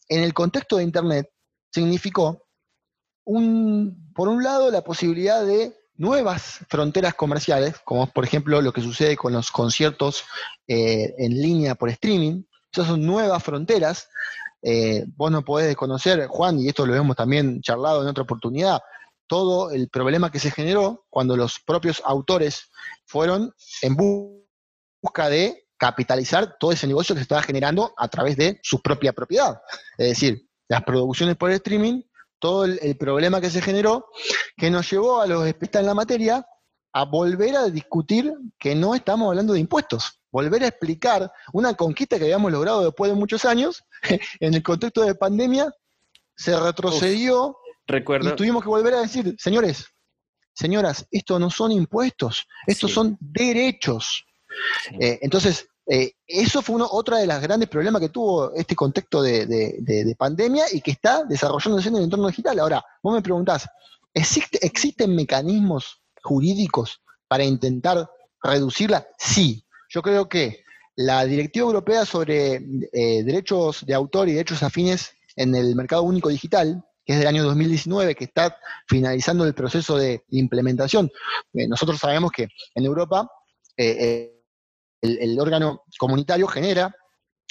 en 0.10 0.24
el 0.24 0.34
contexto 0.34 0.76
de 0.76 0.84
Internet, 0.84 1.30
significó, 1.72 2.46
un, 3.24 4.12
por 4.14 4.28
un 4.28 4.44
lado, 4.44 4.70
la 4.70 4.84
posibilidad 4.84 5.46
de 5.46 5.74
nuevas 5.96 6.60
fronteras 6.68 7.14
comerciales, 7.14 7.76
como 7.86 8.08
por 8.08 8.26
ejemplo 8.26 8.62
lo 8.62 8.74
que 8.74 8.82
sucede 8.82 9.16
con 9.16 9.32
los 9.32 9.52
conciertos 9.52 10.26
eh, 10.68 11.14
en 11.18 11.42
línea 11.42 11.76
por 11.76 11.90
streaming. 11.90 12.44
Esas 12.74 12.88
son 12.88 13.06
nuevas 13.06 13.42
fronteras. 13.42 14.10
Eh, 14.62 15.06
vos 15.16 15.32
no 15.32 15.46
podés 15.46 15.68
desconocer, 15.68 16.28
Juan, 16.28 16.60
y 16.60 16.68
esto 16.68 16.86
lo 16.86 16.94
hemos 16.94 17.16
también 17.16 17.62
charlado 17.62 18.02
en 18.02 18.10
otra 18.10 18.24
oportunidad, 18.24 18.82
todo 19.28 19.72
el 19.72 19.90
problema 19.90 20.32
que 20.32 20.40
se 20.40 20.52
generó 20.52 21.06
cuando 21.10 21.36
los 21.38 21.60
propios 21.60 22.02
autores 22.06 22.70
fueron 23.06 23.54
en 23.82 23.96
busca 23.96 25.30
de 25.30 25.68
capitalizar 25.78 26.58
todo 26.60 26.72
ese 26.72 26.88
negocio 26.88 27.16
que 27.16 27.20
se 27.20 27.24
estaba 27.24 27.44
generando 27.44 27.94
a 27.98 28.08
través 28.08 28.38
de 28.38 28.60
su 28.64 28.82
propia 28.82 29.14
propiedad. 29.14 29.62
Es 29.98 30.10
decir, 30.10 30.48
las 30.68 30.84
producciones 30.84 31.36
por 31.36 31.52
streaming 31.52 32.02
todo 32.44 32.66
el, 32.66 32.98
problema 32.98 33.40
que 33.40 33.50
se 33.50 33.62
generó, 33.62 34.08
que 34.58 34.70
nos 34.70 34.92
llevó 34.92 35.22
a 35.22 35.28
los 35.28 35.48
especialistas 35.48 35.80
en 35.80 35.86
la 35.86 35.94
materia 35.94 36.46
a 36.92 37.06
volver 37.06 37.56
a 37.56 37.70
discutir 37.70 38.34
que 38.60 38.76
no 38.76 38.96
estamos 38.96 39.30
hablando 39.30 39.54
de 39.54 39.62
impuestos, 39.62 40.20
volver 40.30 40.62
a 40.64 40.68
explicar 40.68 41.32
una 41.54 41.74
conquista 41.74 42.18
que 42.18 42.26
habíamos 42.26 42.52
logrado 42.52 42.84
después 42.84 43.10
de 43.10 43.16
muchos 43.18 43.46
años, 43.46 43.86
en 44.42 44.54
el 44.54 44.62
contexto 44.62 45.06
de 45.06 45.16
pandemia, 45.16 45.74
se 46.36 46.60
retrocedió 46.60 47.56
recuerdo. 47.88 48.30
y 48.30 48.36
tuvimos 48.36 48.64
que 48.64 48.70
volver 48.70 48.94
a 48.94 49.02
decir, 49.02 49.36
señores, 49.38 49.88
señoras, 50.54 51.08
esto 51.12 51.40
no 51.40 51.50
son 51.50 51.72
impuestos, 51.72 52.48
estos 52.68 52.92
son 52.92 53.18
derechos. 53.20 54.26
Eh, 55.00 55.20
entonces, 55.22 55.68
eh, 55.86 56.14
eso 56.26 56.62
fue 56.62 56.76
uno, 56.76 56.88
otra 56.90 57.18
de 57.18 57.28
las 57.28 57.42
grandes 57.42 57.68
problemas 57.70 58.02
que 58.02 58.10
tuvo 58.10 58.54
este 58.54 58.76
contexto 58.76 59.22
de, 59.22 60.16
pandemia 60.18 60.66
y 60.72 60.82
que 60.82 60.92
está 60.92 61.24
desarrollándose 61.26 61.90
en 61.90 61.98
el 61.98 62.04
entorno 62.04 62.28
digital. 62.28 62.60
Ahora, 62.60 62.84
vos 63.02 63.14
me 63.14 63.22
preguntás, 63.22 63.68
¿existen 64.14 65.16
mecanismos 65.16 66.02
jurídicos 66.22 67.02
para 67.28 67.44
intentar 67.44 68.10
reducirla? 68.42 69.08
Sí. 69.18 69.66
Yo 69.90 70.02
creo 70.02 70.28
que 70.30 70.64
la 70.96 71.26
Directiva 71.26 71.66
Europea 71.66 72.06
sobre 72.06 72.56
eh, 72.92 73.24
Derechos 73.24 73.86
de 73.86 73.94
Autor 73.94 74.30
y 74.30 74.34
Derechos 74.34 74.64
Afines 74.64 75.12
en 75.36 75.56
el 75.56 75.76
Mercado 75.76 76.04
Único 76.04 76.30
Digital, 76.30 76.84
que 77.06 77.14
es 77.14 77.20
del 77.20 77.28
año 77.28 77.44
2019, 77.44 78.16
que 78.16 78.26
está 78.26 78.58
finalizando 78.88 79.46
el 79.46 79.54
proceso 79.54 79.98
de 79.98 80.24
implementación. 80.30 81.12
Eh, 81.54 81.68
nosotros 81.68 82.00
sabemos 82.00 82.32
que 82.32 82.48
en 82.76 82.86
Europa 82.86 83.30
el, 85.04 85.40
órgano 85.40 85.84
comunitario 85.98 86.48
genera, 86.48 86.96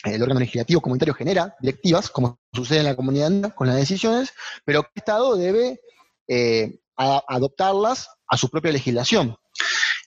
el 0.04 0.22
órgano 0.22 0.40
legislativo 0.40 0.80
comunitario 0.80 1.14
genera 1.14 1.54
directivas, 1.60 2.10
como 2.10 2.40
sucede 2.52 2.80
en 2.80 2.86
la 2.86 2.96
comunidad 2.96 3.54
con 3.54 3.66
las 3.66 3.76
decisiones, 3.76 4.32
pero 4.64 4.80
el 4.80 4.86
Estado 4.94 5.36
debe 5.36 5.80
eh, 6.28 6.80
adoptarlas 6.96 8.08
a 8.26 8.36
su 8.36 8.48
propia 8.48 8.72
legislación. 8.72 9.36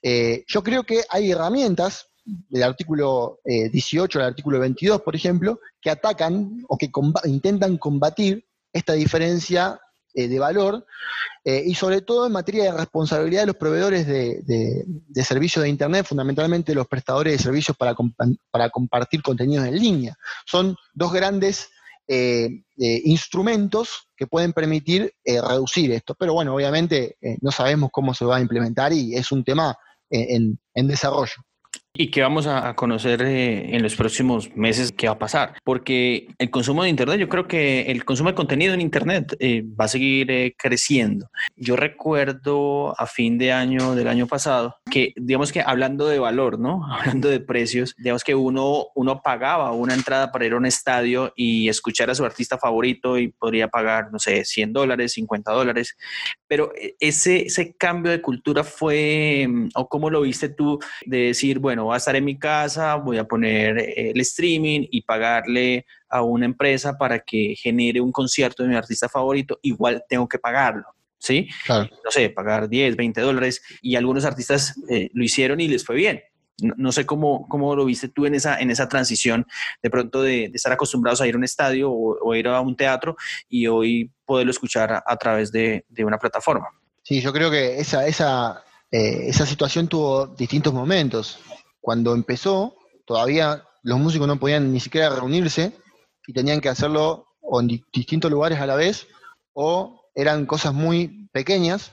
Eh, 0.01 0.43
yo 0.47 0.63
creo 0.63 0.83
que 0.83 1.03
hay 1.09 1.31
herramientas 1.31 2.07
del 2.23 2.63
artículo 2.63 3.39
18 3.45 4.19
eh, 4.19 4.21
al 4.21 4.29
artículo 4.29 4.59
22, 4.59 5.01
por 5.01 5.15
ejemplo, 5.15 5.59
que 5.81 5.91
atacan 5.91 6.63
o 6.67 6.77
que 6.77 6.89
intentan 7.25 7.77
combatir 7.77 8.44
esta 8.75 8.93
diferencia 8.93 9.79
eh, 10.13 10.27
de 10.27 10.37
valor 10.37 10.85
eh, 11.45 11.63
y 11.65 11.75
sobre 11.75 12.01
todo 12.01 12.27
en 12.27 12.33
materia 12.33 12.65
de 12.65 12.77
responsabilidad 12.77 13.43
de 13.43 13.47
los 13.47 13.55
proveedores 13.55 14.05
de, 14.05 15.23
servicios 15.23 15.63
de 15.63 15.69
Internet, 15.69 16.05
fundamentalmente 16.05 16.75
los 16.75 16.87
prestadores 16.87 17.33
de 17.33 17.43
servicios 17.43 17.77
para, 17.77 17.95
para 18.51 18.69
compartir 18.69 19.21
contenidos 19.21 19.65
en 19.65 19.79
línea. 19.79 20.17
Son 20.45 20.75
dos 20.93 21.13
grandes 21.13 21.69
eh, 22.07 22.49
instrumentos 22.77 24.09
que 24.17 24.27
pueden 24.27 24.51
permitir 24.51 25.13
reducir 25.25 25.91
esto. 25.91 26.15
Pero 26.19 26.33
bueno, 26.33 26.53
obviamente 26.53 27.17
no 27.41 27.51
sabemos 27.51 27.89
cómo 27.93 28.13
se 28.13 28.25
va 28.25 28.37
a 28.37 28.41
implementar 28.41 28.91
y 28.91 29.15
es 29.15 29.31
un 29.31 29.43
tema 29.43 29.77
en 30.09 30.87
desarrollo. 30.87 31.35
Y 31.97 32.11
que 32.11 32.21
vamos 32.21 32.45
a 32.45 32.75
conocer 32.75 33.21
eh, 33.21 33.73
en 33.73 33.81
los 33.81 33.95
próximos 33.95 34.53
meses 34.55 34.91
qué 34.91 35.07
va 35.07 35.13
a 35.13 35.19
pasar, 35.19 35.53
porque 35.63 36.27
el 36.37 36.49
consumo 36.49 36.83
de 36.83 36.89
Internet, 36.89 37.19
yo 37.19 37.29
creo 37.29 37.47
que 37.47 37.83
el 37.83 38.03
consumo 38.03 38.29
de 38.29 38.35
contenido 38.35 38.73
en 38.73 38.81
Internet 38.81 39.35
eh, 39.39 39.63
va 39.63 39.85
a 39.85 39.87
seguir 39.87 40.29
eh, 40.29 40.53
creciendo. 40.57 41.29
Yo 41.55 41.77
recuerdo 41.77 42.99
a 42.99 43.07
fin 43.07 43.37
de 43.37 43.53
año 43.53 43.95
del 43.95 44.09
año 44.09 44.27
pasado 44.27 44.75
que, 44.91 45.13
digamos 45.15 45.53
que 45.53 45.61
hablando 45.61 46.07
de 46.07 46.19
valor, 46.19 46.59
¿no? 46.59 46.85
Hablando 46.91 47.29
de 47.29 47.39
precios, 47.39 47.95
digamos 47.97 48.23
que 48.23 48.35
uno, 48.35 48.87
uno 48.95 49.21
pagaba 49.21 49.71
una 49.71 49.93
entrada 49.93 50.31
para 50.31 50.45
ir 50.45 50.53
a 50.53 50.57
un 50.57 50.65
estadio 50.65 51.31
y 51.35 51.69
escuchar 51.69 52.09
a 52.09 52.15
su 52.15 52.25
artista 52.25 52.57
favorito 52.57 53.17
y 53.17 53.29
podría 53.29 53.69
pagar, 53.69 54.11
no 54.11 54.19
sé, 54.19 54.43
100 54.43 54.73
dólares, 54.73 55.13
50 55.13 55.51
dólares, 55.51 55.95
pero 56.47 56.71
ese, 56.99 57.45
ese 57.45 57.73
cambio 57.75 58.11
de 58.11 58.21
cultura 58.21 58.63
fue, 58.63 59.45
mm, 59.47 59.69
o 59.75 59.87
cómo 59.87 60.09
lo 60.09 60.21
viste 60.21 60.49
tú, 60.49 60.79
de 61.05 61.27
decir, 61.27 61.59
bueno, 61.59 61.84
voy 61.85 61.93
a 61.95 61.97
estar 61.97 62.15
en 62.15 62.25
mi 62.25 62.37
casa, 62.37 62.95
voy 62.95 63.17
a 63.17 63.25
poner 63.25 63.77
eh, 63.77 64.11
el 64.11 64.19
streaming 64.21 64.87
y 64.91 65.01
pagarle 65.01 65.85
a 66.09 66.21
una 66.21 66.45
empresa 66.45 66.97
para 66.97 67.19
que 67.19 67.55
genere 67.57 68.01
un 68.01 68.11
concierto 68.11 68.63
de 68.63 68.69
mi 68.69 68.75
artista 68.75 69.09
favorito, 69.09 69.59
igual 69.61 70.03
tengo 70.07 70.27
que 70.27 70.39
pagarlo. 70.39 70.85
¿Sí? 71.17 71.47
No 71.69 72.11
sé, 72.11 72.29
pagar 72.29 72.69
10, 72.69 72.95
20 72.97 73.21
dólares 73.21 73.63
y 73.81 73.95
algunos 73.95 74.25
artistas 74.25 74.75
eh, 74.89 75.09
lo 75.13 75.23
hicieron 75.23 75.59
y 75.59 75.67
les 75.67 75.83
fue 75.83 75.95
bien. 75.95 76.21
No, 76.59 76.91
sé 76.91 77.05
cómo, 77.05 77.47
cómo, 77.49 77.75
lo 77.75 77.83
viste 77.83 78.09
tú 78.09 78.25
en 78.25 78.35
esa, 78.35 78.59
en 78.59 78.69
esa 78.69 78.87
transición 78.87 79.45
de 79.81 79.89
pronto 79.89 80.21
de, 80.21 80.51
estar 80.53 80.71
acostumbrados 80.71 81.19
a 81.21 81.27
ir 81.27 81.33
a 81.33 81.37
un 81.37 81.43
estadio 81.43 81.91
o, 81.91 82.35
ir 82.35 82.47
a 82.47 82.61
un 82.61 82.77
teatro 82.77 83.17
y 83.49 83.67
hoy 83.67 84.11
poderlo 84.23 84.51
escuchar 84.51 85.03
a, 85.05 85.17
través 85.17 85.51
de, 85.51 85.83
de, 85.89 86.05
una 86.05 86.17
plataforma. 86.17 86.67
Sí, 87.03 87.21
yo 87.21 87.33
creo 87.33 87.51
que 87.51 87.79
esa, 87.79 88.07
esa, 88.07 88.63
eh, 88.91 89.27
esa 89.27 89.45
situación 89.45 89.87
tuvo 89.87 90.27
distintos 90.27 90.73
momentos. 90.73 91.39
Cuando 91.85 92.15
empezó, 92.15 92.75
todavía 93.05 93.63
los 93.83 93.99
músicos 93.99 94.27
no 94.27 94.39
podían 94.39 94.73
ni 94.73 94.79
siquiera 94.79 95.07
reunirse 95.07 95.71
y 96.25 96.33
tenían 96.33 96.59
que 96.59 96.69
hacerlo 96.69 97.27
en 97.43 97.67
distintos 97.93 98.31
lugares 98.31 98.59
a 98.59 98.65
la 98.65 98.75
vez 98.75 99.07
o 99.53 100.01
eran 100.15 100.47
cosas 100.47 100.73
muy 100.73 101.29
pequeñas. 101.31 101.91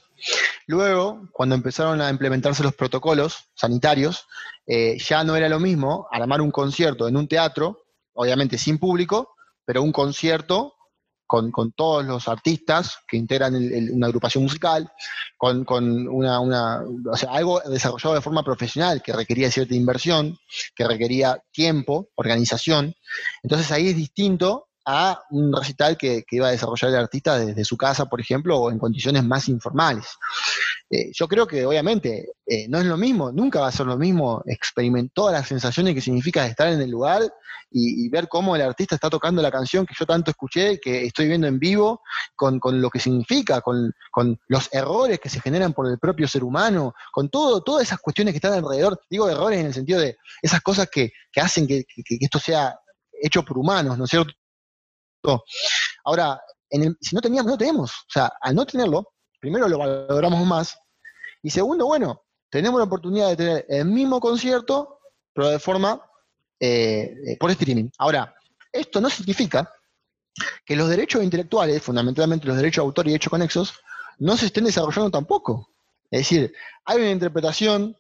Luego, 0.67 1.29
cuando 1.31 1.55
empezaron 1.55 2.01
a 2.01 2.09
implementarse 2.09 2.63
los 2.63 2.75
protocolos 2.75 3.51
sanitarios, 3.55 4.25
eh, 4.67 4.97
ya 4.99 5.25
no 5.25 5.37
era 5.37 5.51
lo 5.51 5.61
mismo 5.61 6.09
armar 6.11 6.41
un 6.41 6.51
concierto 6.51 7.07
en 7.07 7.19
un 7.19 7.29
teatro, 7.29 7.83
obviamente 8.15 8.57
sin 8.57 8.79
público, 8.79 9.35
pero 9.67 9.83
un 9.83 9.93
concierto 9.93 10.73
con, 11.33 11.73
todos 11.73 12.05
los 12.05 12.29
artistas 12.29 12.99
que 13.09 13.17
integran 13.17 13.55
una 13.55 14.07
agrupación 14.07 14.45
musical, 14.45 14.93
con, 15.39 15.65
una, 16.09 16.41
o 16.41 17.17
sea, 17.17 17.31
algo 17.31 17.61
desarrollado 17.61 18.17
de 18.17 18.21
forma 18.21 18.45
profesional 18.45 19.01
que 19.03 19.15
requería 19.15 19.51
cierta 19.51 19.75
inversión, 19.75 20.37
que 20.75 20.87
requería 20.87 21.43
tiempo, 21.51 22.11
organización. 22.17 22.95
Entonces 23.43 23.73
ahí 23.73 23.89
es 23.89 23.97
distinto 23.97 24.69
a 24.85 25.23
un 25.31 25.55
recital 25.57 25.97
que, 25.97 26.25
iba 26.31 26.49
a 26.49 26.51
desarrollar 26.51 26.91
el 26.91 26.97
artista 26.97 27.39
desde 27.39 27.65
su 27.65 27.79
casa, 27.79 28.07
por 28.07 28.21
ejemplo, 28.21 28.59
o 28.59 28.71
en 28.71 28.79
condiciones 28.79 29.25
más 29.25 29.49
informales. 29.49 30.07
Eh, 30.95 31.11
yo 31.15 31.27
creo 31.27 31.47
que 31.47 31.65
obviamente 31.65 32.33
eh, 32.45 32.69
no 32.69 32.79
es 32.79 32.85
lo 32.85 32.99
mismo, 32.99 33.33
nunca 33.33 33.61
va 33.61 33.69
a 33.69 33.73
ser 33.73 33.87
lo 33.87 33.97
mismo 33.97 34.43
experimentar 34.45 35.15
todas 35.15 35.33
las 35.33 35.49
sensaciones 35.49 35.95
que 35.95 36.03
significa 36.03 36.47
estar 36.47 36.69
en 36.69 36.83
el 36.83 36.91
lugar 36.91 37.23
y, 37.71 38.11
ver 38.11 38.29
cómo 38.29 38.55
el 38.55 38.61
artista 38.61 38.95
está 38.95 39.09
tocando 39.09 39.41
la 39.41 39.51
canción 39.51 39.87
que 39.87 39.95
yo 39.99 40.05
tanto 40.05 40.31
escuché, 40.31 40.79
que 40.79 41.07
estoy 41.07 41.29
viendo 41.29 41.47
en 41.47 41.59
vivo, 41.59 42.03
con, 42.37 42.61
lo 42.63 42.91
que 42.91 43.01
significa, 43.01 43.63
con, 43.63 43.95
los 44.49 44.69
errores 44.71 45.19
que 45.19 45.31
se 45.31 45.41
generan 45.41 45.73
por 45.73 45.89
el 45.89 45.99
propio 45.99 46.29
ser 46.29 46.45
humano, 46.45 46.93
con 47.11 47.31
todo, 47.31 47.63
todas 47.63 47.85
esas 47.85 47.99
cuestiones 47.99 48.35
que 48.35 48.37
están 48.37 48.53
alrededor. 48.53 49.01
Digo 49.09 49.31
errores 49.31 49.61
en 49.61 49.67
el 49.67 49.73
sentido 49.73 49.99
de 49.99 50.19
esas 50.43 50.61
cosas 50.61 50.91
que, 50.93 51.13
hacen 51.37 51.67
que, 51.67 51.85
que 51.87 52.19
esto 52.21 52.39
sea 52.39 52.79
hecho 53.23 53.43
por 53.43 53.57
humanos, 53.57 53.97
¿no 53.97 54.05
es 54.05 54.11
cierto? 54.11 54.35
Ahora, 56.05 56.39
si 57.01 57.15
no 57.15 57.23
teníamos, 57.23 57.51
no 57.51 57.57
tenemos. 57.57 57.91
O 57.91 58.11
sea, 58.13 58.31
al 58.43 58.55
no 58.55 58.67
tenerlo, 58.67 59.15
primero 59.43 59.67
lo 59.69 59.77
valoramos 59.77 60.47
más. 60.47 60.79
Y 61.43 61.51
segundo, 61.51 61.87
bueno, 61.87 62.23
tenemos 62.49 62.79
la 62.79 62.85
oportunidad 62.85 63.29
de 63.29 63.37
tener 63.37 63.67
el 63.69 63.87
mismo 63.87 64.21
concierto, 64.21 65.01
pero 65.35 65.49
de 65.49 65.59
forma 65.59 66.01
eh, 66.61 67.13
eh, 67.27 67.37
por 67.41 67.51
streaming. 67.51 67.91
Ahora, 67.99 68.33
esto 68.73 69.01
no 69.01 69.11
significa 69.11 69.69
que 70.65 70.77
los 70.77 70.89
derechos 70.89 71.25
intelectuales, 71.25 71.83
fundamentalmente 71.83 72.47
los 72.47 72.57
derechos 72.57 72.85
de 72.85 72.87
autor 72.87 73.07
y 73.07 73.11
derechos 73.11 73.31
conexos, 73.31 73.75
no 74.19 74.37
se 74.37 74.47
estén 74.47 74.65
desarrollando 74.65 75.11
tampoco. 75.11 75.69
Es 76.09 76.21
decir, 76.21 76.55
hay 76.85 76.99
una 76.99 77.11
interpretación, 77.11 77.97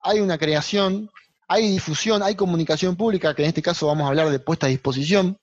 hay 0.00 0.20
una 0.20 0.36
creación, 0.36 1.10
hay 1.48 1.70
difusión, 1.70 2.22
hay 2.22 2.34
comunicación 2.34 2.96
pública, 2.96 3.34
que 3.34 3.42
en 3.42 3.48
este 3.48 3.62
caso 3.62 3.86
vamos 3.86 4.04
a 4.04 4.08
hablar 4.08 4.28
de 4.28 4.40
puesta 4.40 4.66
a 4.66 4.68
disposición, 4.70 5.38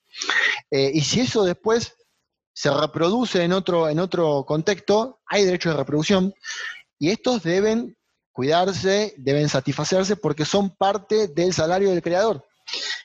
eh, 0.69 0.91
y 0.93 1.01
si 1.01 1.21
eso 1.21 1.43
después 1.43 1.95
se 2.59 2.69
reproduce 2.69 3.41
en 3.41 3.53
otro, 3.53 3.87
en 3.87 3.99
otro 3.99 4.43
contexto, 4.45 5.21
hay 5.25 5.45
derecho 5.45 5.69
de 5.69 5.77
reproducción, 5.77 6.33
y 6.97 7.09
estos 7.09 7.41
deben 7.41 7.95
cuidarse, 8.33 9.13
deben 9.15 9.47
satisfacerse 9.47 10.17
porque 10.17 10.43
son 10.43 10.75
parte 10.75 11.29
del 11.29 11.53
salario 11.53 11.89
del 11.89 12.01
creador. 12.01 12.45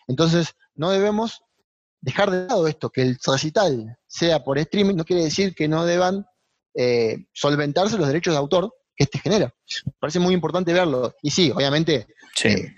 Entonces, 0.08 0.56
no 0.74 0.90
debemos 0.90 1.40
dejar 2.00 2.32
de 2.32 2.48
lado 2.48 2.66
esto, 2.66 2.90
que 2.90 3.02
el 3.02 3.16
recital 3.24 3.96
sea 4.08 4.42
por 4.42 4.58
streaming, 4.58 4.96
no 4.96 5.04
quiere 5.04 5.22
decir 5.22 5.54
que 5.54 5.68
no 5.68 5.86
deban 5.86 6.26
eh, 6.74 7.24
solventarse 7.32 7.96
los 7.96 8.08
derechos 8.08 8.34
de 8.34 8.38
autor 8.38 8.74
que 8.96 9.04
este 9.04 9.20
genera. 9.20 9.54
Me 9.86 9.92
parece 10.00 10.18
muy 10.18 10.34
importante 10.34 10.72
verlo. 10.72 11.14
Y 11.22 11.30
sí, 11.30 11.52
obviamente 11.52 12.08
eh, 12.42 12.72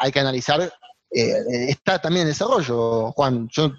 hay 0.00 0.10
que 0.10 0.20
analizar 0.20 0.62
eh, 1.10 1.68
está 1.68 1.98
también 1.98 2.22
en 2.22 2.28
desarrollo, 2.28 3.12
Juan. 3.12 3.50
Yo 3.52 3.70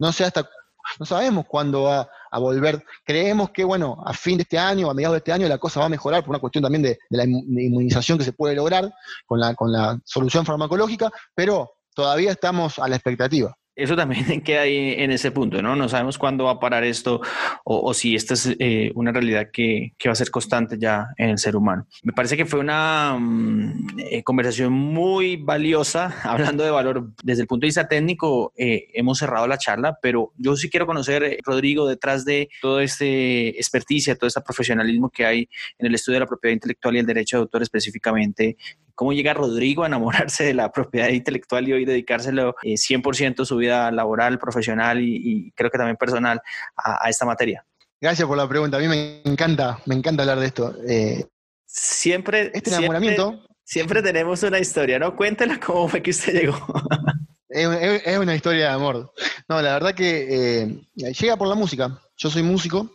no 0.00 0.12
sé 0.12 0.24
hasta, 0.24 0.50
no 0.98 1.06
sabemos 1.06 1.46
cuándo 1.46 1.84
va 1.84 2.08
a 2.30 2.38
volver. 2.38 2.84
Creemos 3.04 3.50
que, 3.50 3.64
bueno, 3.64 4.02
a 4.04 4.12
fin 4.12 4.38
de 4.38 4.42
este 4.42 4.58
año, 4.58 4.90
a 4.90 4.94
mediados 4.94 5.14
de 5.14 5.18
este 5.18 5.32
año, 5.32 5.48
la 5.48 5.58
cosa 5.58 5.80
va 5.80 5.86
a 5.86 5.90
mejorar 5.90 6.22
por 6.22 6.30
una 6.30 6.38
cuestión 6.38 6.62
también 6.62 6.82
de, 6.82 6.98
la 7.10 7.24
inmunización 7.24 8.18
que 8.18 8.24
se 8.24 8.32
puede 8.32 8.54
lograr 8.54 8.92
con 9.26 9.40
la, 9.40 9.54
con 9.54 9.72
la 9.72 9.98
solución 10.04 10.44
farmacológica, 10.44 11.10
pero 11.34 11.72
todavía 11.94 12.32
estamos 12.32 12.78
a 12.78 12.88
la 12.88 12.96
expectativa 12.96 13.56
eso 13.76 13.96
también 13.96 14.40
queda 14.42 14.62
ahí 14.62 14.94
en 14.98 15.10
ese 15.10 15.30
punto, 15.30 15.60
¿no? 15.62 15.76
No 15.76 15.88
sabemos 15.88 16.18
cuándo 16.18 16.44
va 16.44 16.52
a 16.52 16.60
parar 16.60 16.84
esto 16.84 17.20
o, 17.64 17.94
si 17.94 18.14
esta 18.14 18.34
es 18.34 18.54
eh, 18.58 18.92
una 18.94 19.12
realidad 19.12 19.48
que, 19.52 19.94
va 20.06 20.12
a 20.12 20.16
ser 20.16 20.30
constante 20.30 20.76
ya 20.78 21.08
en 21.16 21.30
el 21.30 21.38
ser 21.38 21.56
humano. 21.56 21.86
Me 22.02 22.12
parece 22.12 22.36
que 22.36 22.46
fue 22.46 22.60
una 22.60 23.16
mm, 23.18 23.86
eh, 23.98 24.22
conversación 24.22 24.72
muy 24.72 25.36
valiosa, 25.36 26.14
hablando 26.24 26.64
de 26.64 26.70
valor 26.70 27.10
desde 27.22 27.42
el 27.42 27.48
punto 27.48 27.64
de 27.64 27.68
vista 27.68 27.88
técnico, 27.88 28.52
eh, 28.56 28.88
hemos 28.94 29.18
cerrado 29.18 29.46
la 29.46 29.58
charla, 29.58 29.98
pero 30.00 30.32
yo 30.36 30.56
sí 30.56 30.70
quiero 30.70 30.86
conocer, 30.86 31.38
Rodrigo, 31.44 31.88
detrás 31.88 32.24
de 32.24 32.48
todo 32.60 32.80
este 32.80 33.48
experticia, 33.58 34.16
todo 34.16 34.28
este 34.28 34.40
profesionalismo 34.40 35.10
que 35.10 35.24
hay 35.24 35.48
en 35.78 35.86
el 35.86 35.94
estudio 35.94 36.16
de 36.16 36.20
la 36.20 36.26
propiedad 36.26 36.54
intelectual 36.54 36.96
y 36.96 36.98
el 36.98 37.06
derecho 37.06 37.38
de 37.38 37.42
autor 37.42 37.62
específicamente, 37.62 38.56
cómo 38.94 39.12
llega 39.12 39.34
Rodrigo 39.34 39.82
a 39.82 39.86
enamorarse 39.86 40.44
de 40.44 40.54
la 40.54 40.70
propiedad 40.70 41.08
intelectual 41.08 41.68
y 41.68 41.72
hoy 41.72 41.84
dedicárselo 41.84 42.54
100% 42.62 43.42
eh, 43.42 43.44
su 43.44 43.56
vida 43.56 43.90
laboral, 43.90 44.38
profesional 44.38 45.00
y, 45.02 45.52
creo 45.56 45.70
que 45.70 45.78
también 45.78 45.96
personal 45.96 46.40
a, 46.76 47.08
esta 47.08 47.24
materia. 47.24 47.64
Gracias 48.00 48.26
por 48.26 48.36
la 48.36 48.48
pregunta. 48.48 48.76
A 48.76 48.80
mí 48.80 48.88
me 48.88 49.22
encanta, 49.24 49.80
me 49.86 49.94
encanta 49.94 50.22
hablar 50.22 50.40
de 50.40 50.46
esto. 50.46 50.74
Eh, 50.86 51.24
siempre. 51.66 52.50
Este 52.54 52.70
enamoramiento. 52.70 53.46
Siempre, 53.62 54.02
tenemos 54.02 54.42
una 54.42 54.58
historia, 54.58 54.98
¿no? 54.98 55.16
Cuéntela 55.16 55.58
cómo 55.58 55.88
fue 55.88 56.02
que 56.02 56.10
usted 56.10 56.34
llegó. 56.34 56.58
es, 57.48 58.18
una 58.18 58.34
historia 58.34 58.68
de 58.68 58.74
amor. 58.74 59.10
No, 59.48 59.62
la 59.62 59.72
verdad 59.72 59.94
que 59.94 60.62
eh, 60.64 60.80
llega 60.94 61.36
por 61.36 61.48
la 61.48 61.54
música. 61.54 61.98
Yo 62.16 62.30
soy 62.30 62.42
músico 62.42 62.90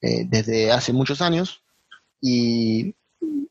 desde 0.00 0.72
hace 0.72 0.94
muchos 0.94 1.20
años 1.20 1.62
y 2.22 2.94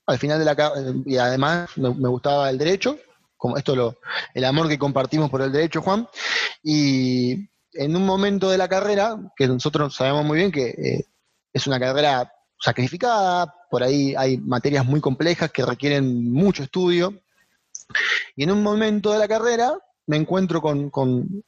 al 0.05 0.17
final 0.17 0.39
de 0.39 0.45
la 0.45 0.73
y 1.05 1.17
además 1.17 1.69
me, 1.77 1.89
gustaba 1.89 2.49
el 2.49 2.57
derecho, 2.57 2.97
como 3.37 3.57
esto 3.57 3.75
lo, 3.75 3.97
el 4.33 4.43
amor 4.43 4.67
que 4.67 4.79
compartimos 4.79 5.29
por 5.29 5.41
el 5.41 5.51
derecho, 5.51 5.81
Juan, 5.81 6.07
y 6.63 7.47
en 7.73 7.95
un 7.95 8.05
momento 8.05 8.49
de 8.49 8.57
la 8.57 8.67
carrera, 8.67 9.17
que 9.35 9.47
nosotros 9.47 9.95
sabemos 9.95 10.25
muy 10.25 10.39
bien 10.39 10.51
que 10.51 10.69
eh, 10.69 11.05
es 11.53 11.67
una 11.67 11.79
carrera 11.79 12.31
sacrificada, 12.59 13.53
por 13.69 13.83
ahí 13.83 14.15
hay 14.17 14.37
materias 14.37 14.85
muy 14.85 14.99
complejas 14.99 15.51
que 15.51 15.65
requieren 15.65 16.31
mucho 16.31 16.63
estudio, 16.63 17.21
y 18.35 18.43
en 18.43 18.51
un 18.51 18.63
momento 18.63 19.11
de 19.13 19.19
la 19.19 19.27
carrera 19.27 19.77
me 20.07 20.17
encuentro 20.17 20.59
con, 20.59 20.91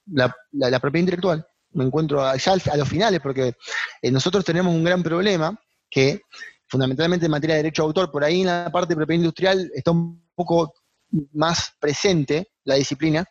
la, 0.06 0.36
propiedad 0.80 1.00
intelectual, 1.00 1.48
me 1.72 1.84
encuentro 1.84 2.22
ya 2.36 2.54
a 2.54 2.78
los 2.78 2.88
finales, 2.88 3.20
porque 3.22 3.56
eh, 4.04 4.12
nosotros 4.12 4.46
tenemos 4.46 4.74
un 4.74 4.84
gran 4.84 5.02
problema 5.02 5.60
que 5.90 6.22
fundamentalmente 6.72 7.26
en 7.26 7.32
materia 7.32 7.58
de 7.58 7.64
derecho 7.64 7.84
de 7.84 7.88
autor, 7.88 8.12
por 8.12 8.24
ahí 8.24 8.42
en 8.42 8.48
la 8.48 8.72
parte 8.72 8.94
de 8.94 8.96
propiedad 8.96 9.20
industrial 9.20 9.70
está 9.76 9.92
un 9.92 10.26
poco 10.34 10.74
más 11.34 11.74
presente 11.80 12.54
la 12.64 12.76
disciplina, 12.76 13.26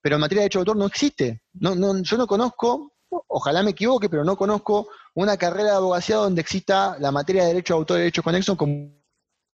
pero 0.00 0.14
en 0.14 0.20
materia 0.20 0.42
de 0.42 0.44
derecho 0.44 0.60
de 0.60 0.62
autor 0.62 0.76
no 0.76 0.86
existe. 0.86 1.42
No, 1.54 1.74
no, 1.74 2.00
yo 2.02 2.16
no 2.16 2.28
conozco, 2.28 2.92
ojalá 3.08 3.64
me 3.64 3.72
equivoque, 3.72 4.08
pero 4.08 4.22
no 4.22 4.36
conozco 4.36 4.88
una 5.14 5.36
carrera 5.36 5.70
de 5.70 5.76
abogacía 5.76 6.16
donde 6.16 6.40
exista 6.40 6.96
la 7.00 7.10
materia 7.10 7.42
de 7.42 7.48
derecho 7.48 7.74
de 7.74 7.78
autor 7.78 7.96
y 7.96 8.00
derecho 8.00 8.22
conexo 8.22 8.56
como 8.56 8.92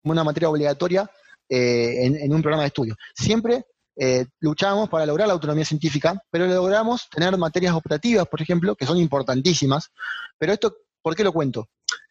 una 0.05 0.23
materia 0.23 0.49
obligatoria 0.49 1.09
eh, 1.49 2.05
en, 2.05 2.33
un 2.33 2.41
programa 2.41 2.63
de 2.63 2.67
estudio. 2.67 2.95
Siempre 3.13 3.65
eh, 3.97 4.25
luchamos 4.39 4.87
para 4.87 5.05
lograr 5.05 5.27
la 5.27 5.33
autonomía 5.33 5.65
científica, 5.65 6.17
pero 6.31 6.47
logramos 6.47 7.09
tener 7.09 7.37
materias 7.37 7.75
optativas, 7.75 8.27
por 8.27 8.41
ejemplo, 8.41 8.75
que 8.75 8.85
son 8.85 8.97
importantísimas. 8.97 9.91
Pero 10.37 10.53
esto, 10.53 10.77
¿por 11.01 11.15
qué 11.15 11.23
lo 11.23 11.33
cuento? 11.33 11.67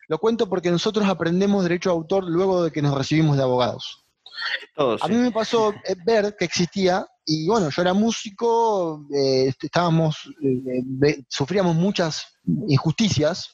Lo 0.09 0.19
cuento 0.19 0.49
porque 0.49 0.71
nosotros 0.71 1.07
aprendemos 1.09 1.63
derecho 1.63 1.91
de 1.91 1.97
autor 1.97 2.25
luego 2.25 2.65
de 2.65 2.71
que 2.71 2.83
nos 2.83 2.97
recibimos 2.97 3.37
de 3.37 3.43
abogados. 3.43 4.05
a 4.77 5.09
mí 5.09 5.17
me 5.17 5.31
pasó 5.31 5.73
eh, 5.73 5.97
ver 6.05 6.37
que 6.39 6.45
existía, 6.45 7.07
y 7.25 7.47
bueno, 7.47 7.71
yo 7.71 7.83
era 7.83 7.95
músico, 7.95 9.07
eh, 9.15 9.53
estábamos, 9.63 10.29
eh, 10.43 11.23
sufríamos 11.29 11.75
muchas 11.75 12.27
injusticias 12.69 13.51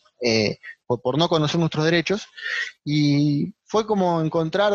por, 0.86 1.16
no 1.16 1.28
conocer 1.28 1.59
nuestros 1.61 1.84
derechos, 1.84 2.26
y 2.84 3.55
fue 3.64 3.86
como 3.86 4.20
encontrar, 4.20 4.72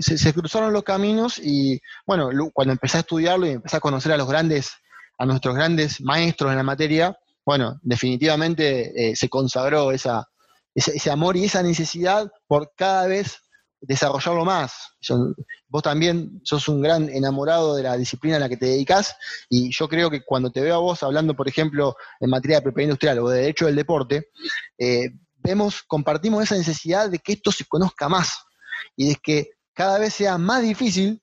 se, 0.00 0.34
cruzaron 0.34 0.72
los 0.72 0.82
caminos, 0.82 1.38
y 1.38 1.80
bueno, 2.04 2.28
cuando 2.52 2.72
empecé 2.72 2.98
a 2.98 3.00
estudiarlo 3.00 3.46
y 3.46 3.50
empecé 3.50 3.76
a 3.76 3.80
conocer 3.80 4.12
a 4.12 4.16
los 4.16 4.28
grandes, 4.28 4.72
a 5.16 5.24
nuestros 5.24 5.54
grandes 5.54 6.00
maestros 6.00 6.50
en 6.50 6.58
la 6.58 6.64
materia, 6.64 7.16
bueno, 7.46 7.78
definitivamente 7.82 9.14
se 9.16 9.28
consagró 9.30 9.90
esa, 9.90 10.28
ese, 10.78 11.10
amor 11.10 11.36
y 11.36 11.44
esa 11.44 11.62
necesidad 11.62 12.30
por 12.46 12.72
cada 12.76 13.06
vez 13.06 13.38
desarrollarlo 13.80 14.44
más. 14.44 14.72
vos 15.68 15.82
también 15.82 16.40
sos 16.42 16.68
un 16.68 16.82
gran 16.82 17.08
enamorado 17.08 17.76
de 17.76 17.84
la 17.84 17.96
disciplina 17.96 18.36
a 18.36 18.40
la 18.40 18.48
que 18.48 18.56
te 18.56 18.66
dedicas 18.66 19.16
y 19.48 19.70
yo 19.72 19.88
creo 19.88 20.10
que 20.10 20.24
cuando 20.24 20.50
te 20.50 20.60
veo 20.60 20.74
a 20.74 20.78
vos 20.78 21.02
hablando, 21.02 21.34
por 21.34 21.48
ejemplo, 21.48 21.96
en 22.20 22.30
materia 22.30 22.58
de 22.58 22.62
propiedad 22.62 22.88
industrial 22.88 23.18
o 23.20 23.28
de 23.28 23.40
derecho 23.40 23.66
del 23.66 23.76
deporte, 23.76 24.30
eh, 24.78 25.10
vemos, 25.36 25.82
compartimos 25.82 26.42
esa 26.42 26.56
necesidad 26.56 27.08
de 27.08 27.18
que 27.18 27.34
esto 27.34 27.52
se 27.52 27.64
conozca 27.64 28.08
más 28.08 28.38
y 28.96 29.08
de 29.08 29.14
que 29.16 29.50
cada 29.74 29.98
vez 29.98 30.14
sea 30.14 30.38
más 30.38 30.62
difícil 30.62 31.22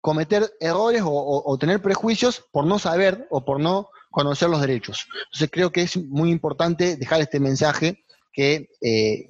cometer 0.00 0.50
errores 0.58 1.02
o, 1.04 1.56
tener 1.60 1.80
prejuicios 1.80 2.44
por 2.50 2.66
no 2.66 2.78
saber 2.78 3.28
o 3.30 3.44
por 3.44 3.60
no 3.60 3.88
conocer 4.10 4.50
los 4.50 4.60
derechos. 4.60 5.06
Entonces 5.26 5.48
creo 5.50 5.70
que 5.70 5.82
es 5.82 5.96
muy 5.96 6.30
importante 6.30 6.96
dejar 6.96 7.20
este 7.20 7.38
mensaje 7.38 8.04
que 8.32 8.68
eh, 8.80 9.28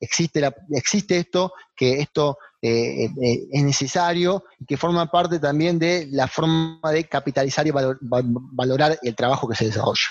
existe, 0.00 0.40
la, 0.40 0.54
existe 0.70 1.18
esto, 1.18 1.52
que 1.76 2.00
esto 2.00 2.38
eh, 2.62 3.06
eh, 3.22 3.46
es 3.52 3.62
necesario 3.62 4.44
y 4.58 4.66
que 4.66 4.76
forma 4.76 5.10
parte 5.10 5.38
también 5.38 5.78
de 5.78 6.06
la 6.10 6.28
forma 6.28 6.80
de 6.92 7.04
capitalizar 7.04 7.66
y 7.66 7.72
valorar 7.72 8.98
el 9.02 9.14
trabajo 9.14 9.48
que 9.48 9.56
se 9.56 9.66
desarrolla. 9.66 10.08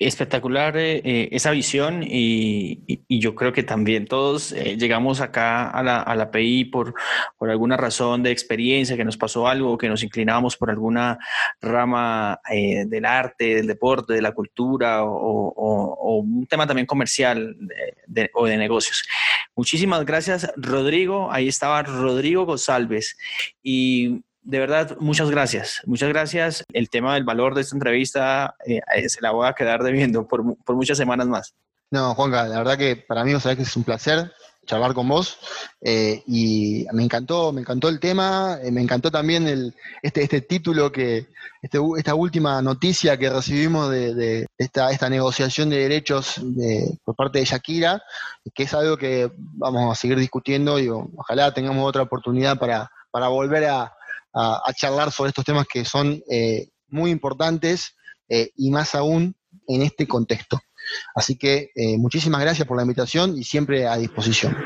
Espectacular 0.00 0.76
eh, 0.76 1.00
eh, 1.04 1.28
esa 1.32 1.50
visión 1.50 2.04
y, 2.06 2.78
yo 3.08 3.34
creo 3.34 3.52
que 3.52 3.64
también 3.64 4.06
todos 4.06 4.52
eh, 4.52 4.76
llegamos 4.76 5.20
acá 5.20 5.68
a 5.70 5.82
la, 5.82 6.00
a 6.00 6.14
la 6.14 6.30
PI 6.30 6.66
por, 6.66 6.94
por, 7.36 7.50
alguna 7.50 7.76
razón 7.76 8.22
de 8.22 8.30
experiencia, 8.30 8.96
que 8.96 9.04
nos 9.04 9.16
pasó 9.16 9.48
algo, 9.48 9.76
que 9.76 9.88
nos 9.88 10.04
inclinamos 10.04 10.56
por 10.56 10.70
alguna 10.70 11.18
rama 11.60 12.40
del 12.48 13.04
arte, 13.04 13.56
del 13.56 13.66
deporte, 13.66 14.12
de 14.12 14.22
la 14.22 14.30
cultura 14.32 15.02
o, 15.02 16.20
un 16.20 16.46
tema 16.46 16.66
también 16.66 16.86
comercial 16.86 17.56
o 18.34 18.46
de 18.46 18.56
negocios. 18.56 19.04
Muchísimas 19.56 20.04
gracias, 20.04 20.48
Rodrigo. 20.56 21.32
Ahí 21.32 21.48
estaba 21.48 21.82
Rodrigo 21.82 22.46
González 22.46 23.16
y 23.64 24.22
de 24.48 24.58
verdad, 24.58 24.96
muchas 24.98 25.30
gracias. 25.30 25.82
Muchas 25.84 26.08
gracias. 26.08 26.64
El 26.72 26.88
tema 26.88 27.12
del 27.12 27.24
valor 27.24 27.54
de 27.54 27.60
esta 27.60 27.76
entrevista 27.76 28.54
eh, 28.64 28.80
eh, 28.96 29.08
se 29.10 29.20
la 29.20 29.30
voy 29.30 29.46
a 29.46 29.52
quedar 29.52 29.82
debiendo 29.82 30.26
por, 30.26 30.42
muchas 30.74 30.96
semanas 30.96 31.26
más. 31.28 31.54
No, 31.90 32.14
Juanca, 32.14 32.44
la 32.46 32.56
verdad 32.56 32.78
que 32.78 32.96
para 32.96 33.24
mí, 33.24 33.38
sabes 33.40 33.58
que 33.58 33.64
es 33.64 33.76
un 33.76 33.84
placer 33.84 34.32
charlar 34.64 34.94
con 34.94 35.06
vos 35.06 35.38
eh, 35.82 36.22
y 36.26 36.86
me 36.94 37.02
encantó, 37.02 37.52
me 37.52 37.60
encantó 37.60 37.90
el 37.90 38.00
tema, 38.00 38.58
me 38.72 38.80
encantó 38.80 39.10
también 39.10 39.46
el, 39.46 39.74
este, 40.02 40.22
este 40.22 40.40
título 40.40 40.92
que, 40.92 41.26
este, 41.60 41.78
esta 41.98 42.14
última 42.14 42.62
noticia 42.62 43.18
que 43.18 43.28
recibimos 43.28 43.90
de, 43.90 44.46
esta, 44.56 44.90
esta 44.90 45.10
negociación 45.10 45.68
de 45.68 45.76
derechos 45.76 46.40
por 47.04 47.14
parte 47.16 47.38
de 47.38 47.44
Shakira, 47.44 48.02
que 48.54 48.62
es 48.62 48.72
algo 48.72 48.96
que 48.96 49.30
vamos 49.36 49.92
a 49.92 50.00
seguir 50.00 50.18
discutiendo 50.18 50.78
y 50.78 50.88
ojalá 50.88 51.52
tengamos 51.52 51.86
otra 51.86 52.02
oportunidad 52.02 52.58
para, 52.58 52.90
para 53.10 53.28
volver 53.28 53.64
a, 54.38 54.62
a, 54.64 54.72
charlar 54.72 55.10
sobre 55.10 55.30
estos 55.30 55.44
temas 55.44 55.66
que 55.66 55.84
son 55.84 56.22
eh, 56.30 56.68
muy 56.88 57.10
importantes 57.10 57.96
eh, 58.28 58.50
y 58.56 58.70
más 58.70 58.94
aún 58.94 59.34
en 59.66 59.82
este 59.82 60.06
contexto. 60.06 60.60
Así 61.14 61.36
que 61.36 61.70
eh, 61.74 61.98
muchísimas 61.98 62.40
gracias 62.40 62.66
por 62.66 62.76
la 62.76 62.82
invitación 62.82 63.36
y 63.36 63.44
siempre 63.44 63.86
a 63.86 63.96
disposición. 63.96 64.56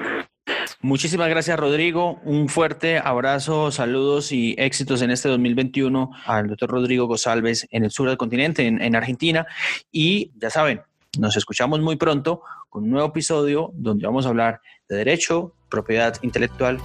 Muchísimas 0.81 1.29
gracias, 1.29 1.59
Rodrigo. 1.59 2.21
Un 2.25 2.49
fuerte 2.49 2.99
abrazo, 2.99 3.71
saludos 3.71 4.33
y 4.33 4.55
éxitos 4.59 5.01
en 5.03 5.11
este 5.11 5.29
2021 5.29 6.11
al 6.27 6.49
doctor 6.49 6.71
Rodrigo 6.71 7.07
González 7.07 7.69
en 7.71 7.85
el 7.85 7.91
sur 7.91 8.09
del 8.09 8.19
continente, 8.19 8.67
en, 8.67 8.83
en 8.83 8.97
Argentina. 8.97 9.47
Y 9.93 10.33
ya 10.37 10.51
saben, 10.51 10.83
nos 11.19 11.37
escuchamos 11.37 11.81
muy 11.81 11.97
pronto 11.97 12.43
con 12.69 12.85
un 12.85 12.91
nuevo 12.91 13.09
episodio 13.09 13.71
donde 13.75 14.07
vamos 14.07 14.27
a 14.27 14.31
hablar 14.31 14.61
de 14.89 14.97
derecho, 14.97 15.55
propiedad 15.69 16.17
intelectual 16.23 16.79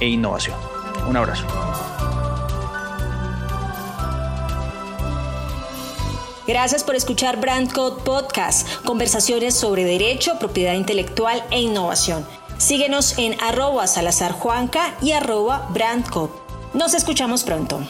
e 0.00 0.06
innovación. 0.06 0.56
Un 1.08 1.16
abrazo. 1.16 1.91
Gracias 6.46 6.82
por 6.82 6.96
escuchar 6.96 7.40
Brand 7.40 7.72
Code 7.72 8.02
Podcast, 8.02 8.68
conversaciones 8.84 9.54
sobre 9.54 9.84
derecho, 9.84 10.38
propiedad 10.38 10.74
intelectual 10.74 11.44
e 11.50 11.60
innovación. 11.60 12.26
Síguenos 12.58 13.18
en 13.18 13.40
arroba 13.40 13.86
salazarjuanca 13.86 14.94
y 15.00 15.12
arroba 15.12 15.68
brandcode. 15.72 16.32
Nos 16.74 16.94
escuchamos 16.94 17.44
pronto. 17.44 17.80